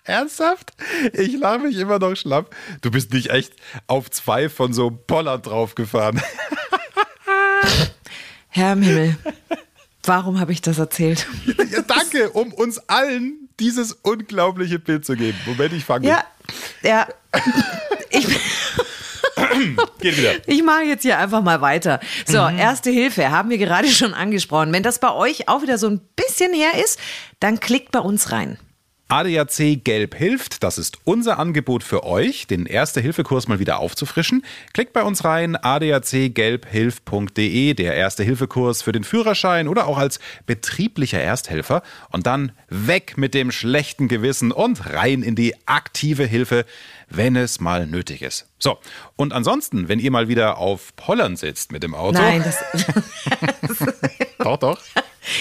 Ernsthaft? 0.04 0.73
Ich 1.12 1.38
lache 1.38 1.61
mich 1.61 1.76
immer 1.76 1.99
noch 1.99 2.14
schlapp. 2.14 2.54
Du 2.82 2.90
bist 2.90 3.12
nicht 3.12 3.30
echt 3.30 3.54
auf 3.87 4.11
zwei 4.11 4.49
von 4.49 4.73
so 4.73 4.88
einem 4.88 4.99
Pollard 5.06 5.46
draufgefahren. 5.46 6.20
Herr 8.49 8.75
im 8.75 8.82
Himmel, 8.82 9.16
warum 10.04 10.38
habe 10.38 10.52
ich 10.52 10.61
das 10.61 10.78
erzählt? 10.78 11.26
Ja, 11.70 11.82
danke, 11.82 12.30
um 12.30 12.52
uns 12.52 12.78
allen 12.88 13.49
dieses 13.58 13.92
unglaubliche 13.92 14.78
Bild 14.78 15.04
zu 15.04 15.16
geben. 15.16 15.38
Moment, 15.46 15.73
ich 15.73 15.84
fange. 15.84 16.08
Ja, 16.08 16.25
ja. 16.82 17.08
Ich, 18.11 18.28
Geht 19.99 20.16
wieder. 20.16 20.34
Ich 20.46 20.62
mache 20.62 20.82
jetzt 20.82 21.02
hier 21.02 21.18
einfach 21.18 21.42
mal 21.42 21.61
weiter. 21.61 21.99
So, 22.26 22.37
erste 22.37 22.90
Hilfe 22.90 23.30
haben 23.30 23.50
wir 23.50 23.58
gerade 23.58 23.88
schon 23.88 24.14
angesprochen. 24.14 24.73
Wenn 24.73 24.84
das 24.84 25.00
bei 25.00 25.12
euch 25.12 25.49
auch 25.49 25.62
wieder 25.62 25.78
so 25.78 25.88
ein 25.88 26.00
bisschen 26.14 26.52
her 26.52 26.80
ist, 26.82 27.00
dann 27.40 27.58
klickt 27.58 27.90
bei 27.90 27.99
uns 27.99 28.30
rein. 28.30 28.56
ADAC 29.08 29.82
Gelb 29.84 30.14
hilft, 30.14 30.62
das 30.62 30.78
ist 30.78 30.96
unser 31.04 31.38
Angebot 31.38 31.82
für 31.82 32.04
euch, 32.04 32.46
den 32.46 32.64
Erste-Hilfe-Kurs 32.64 33.49
mal 33.49 33.58
wieder 33.58 33.78
aufzufrischen. 33.78 34.42
Klickt 34.73 34.94
bei 34.94 35.02
uns 35.02 35.25
rein, 35.25 35.56
adacgelbhilf.de, 35.56 37.75
der 37.75 37.94
Erste-Hilfe-Kurs 37.94 38.80
für 38.82 38.92
den 38.92 39.04
Führerschein 39.04 39.68
oder 39.68 39.87
auch 39.87 39.99
als 39.99 40.20
betrieblicher 40.46 41.20
Ersthelfer. 41.20 41.82
Und 42.11 42.26
dann 42.26 42.52
weg 42.68 43.18
mit 43.18 43.34
dem 43.34 43.52
schlechten 43.52 44.08
Gewissen 44.08 44.50
und 44.52 44.90
rein 44.92 45.23
in 45.23 45.34
die 45.34 45.54
aktive 45.66 46.25
Hilfe, 46.25 46.64
wenn 47.11 47.37
es 47.37 47.61
mal 47.61 47.87
nötig 47.87 48.22
ist. 48.22 48.48
So, 48.59 48.79
und 49.16 49.35
ansonsten, 49.35 49.88
wenn 49.88 49.98
ihr 49.98 50.11
mal 50.11 50.29
wieder 50.29 50.57
auf 50.59 50.94
Pollern 50.96 51.37
sitzt 51.37 51.72
mit 51.72 51.83
dem 51.83 51.94
Auto. 51.94 52.18
Nein, 52.18 52.42
das, 52.42 52.57
Doch, 54.38 54.57
doch. 54.57 54.79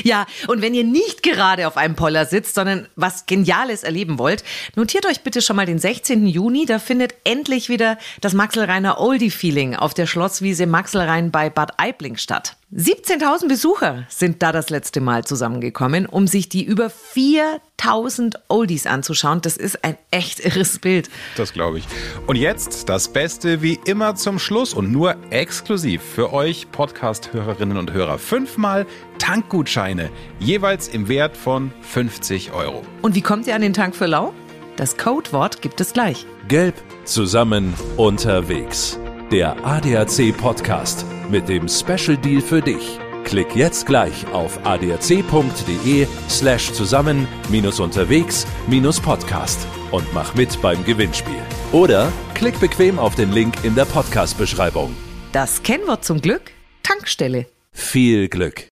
Ja, 0.04 0.26
und 0.48 0.62
wenn 0.62 0.74
ihr 0.74 0.84
nicht 0.84 1.24
gerade 1.24 1.68
auf 1.68 1.78
einem 1.78 1.96
Poller 1.96 2.26
sitzt, 2.26 2.56
sondern 2.56 2.88
was 2.96 3.26
Geniales 3.26 3.84
erleben 3.84 4.18
wollt, 4.18 4.44
notiert 4.76 5.06
euch 5.06 5.22
bitte 5.22 5.42
schon 5.42 5.56
mal 5.56 5.66
den 5.66 5.80
16. 5.80 6.26
Juni. 6.26 6.66
Da 6.66 6.80
findet 6.80 7.16
endlich 7.24 7.70
wieder 7.70 7.98
das 8.22 8.34
Maxelreiner 8.34 9.00
Oldie-Feeling 9.00 9.76
auf 9.76 9.94
der 9.94 10.08
Schlosswiese 10.08 10.66
Maxelrhein 10.66 11.32
bei 11.32 11.50
Bad 11.50 11.80
Aibling 11.80 12.18
statt. 12.18 12.56
17.000 12.76 13.48
Besucher 13.50 14.06
sind 14.10 14.42
da 14.42 14.52
das 14.52 14.72
letzte 14.72 15.00
Mal 15.00 15.24
zusammengekommen, 15.24 16.08
um 16.08 16.26
sich 16.26 16.50
die 16.50 16.64
über 16.64 16.88
4.000 16.88 18.38
Oldies 18.48 18.88
anzuschauen. 18.88 19.42
Das 19.42 19.58
ist 19.58 19.84
ein 19.84 19.96
echt 20.10 20.40
irres 20.40 20.80
Bild. 20.80 21.08
Das 21.36 21.54
glaube 21.54 21.78
ich. 21.78 21.86
Und 22.26 22.36
jetzt 22.36 22.90
das 22.90 23.10
Beste 23.10 23.62
wie 23.62 23.80
immer 23.86 24.16
zum 24.16 24.40
Schluss 24.40 24.74
und 24.74 24.92
nur 24.92 25.16
exklusiv 25.30 26.02
für 26.02 26.34
euch 26.34 26.72
Podcast-Hörerinnen 26.72 27.78
und 27.78 27.94
Hörer. 27.94 28.18
Fünfmal 28.18 28.88
Tankgutscheine, 29.20 30.10
jeweils 30.40 30.88
im 30.88 31.08
Wert 31.08 31.38
von 31.38 31.72
50 31.82 32.54
Euro. 32.54 32.82
Und 33.04 33.14
wie 33.14 33.22
kommt 33.22 33.46
ihr 33.46 33.54
an 33.54 33.62
den 33.62 33.74
Tank 33.74 33.96
für 33.96 34.08
Lau? 34.08 34.34
Das 34.78 34.98
Codewort 34.98 35.62
gibt 35.62 35.80
es 35.80 35.94
gleich. 35.94 36.26
Gelb 36.48 36.74
zusammen 37.06 37.76
unterwegs. 37.98 38.98
Der 39.34 39.66
ADAC 39.66 40.32
Podcast 40.38 41.08
mit 41.28 41.50
dem 41.50 41.68
Special 41.68 42.16
Deal 42.16 42.40
für 42.40 42.62
dich. 42.62 43.00
Klick 43.24 43.56
jetzt 43.56 43.88
gleich 43.88 44.28
auf 44.32 44.64
adac.de 44.64 46.06
slash 46.30 46.72
zusammen 46.72 47.28
minus 47.50 47.80
unterwegs 47.80 48.46
minus 48.68 49.02
Podcast 49.02 49.66
und 49.90 50.06
mach 50.14 50.36
mit 50.36 50.62
beim 50.62 50.86
Gewinnspiel. 50.86 51.42
Oder 51.72 52.14
klick 52.36 52.60
bequem 52.60 53.00
auf 53.00 53.16
den 53.16 53.32
Link 53.32 53.56
in 53.64 53.74
der 53.74 53.86
Podcast-Beschreibung. 53.86 54.96
Das 55.32 55.64
Kennwort 55.64 56.06
zum 56.06 56.22
Glück? 56.22 56.52
Tankstelle. 56.84 57.48
Viel 57.72 58.30
Glück! 58.30 58.70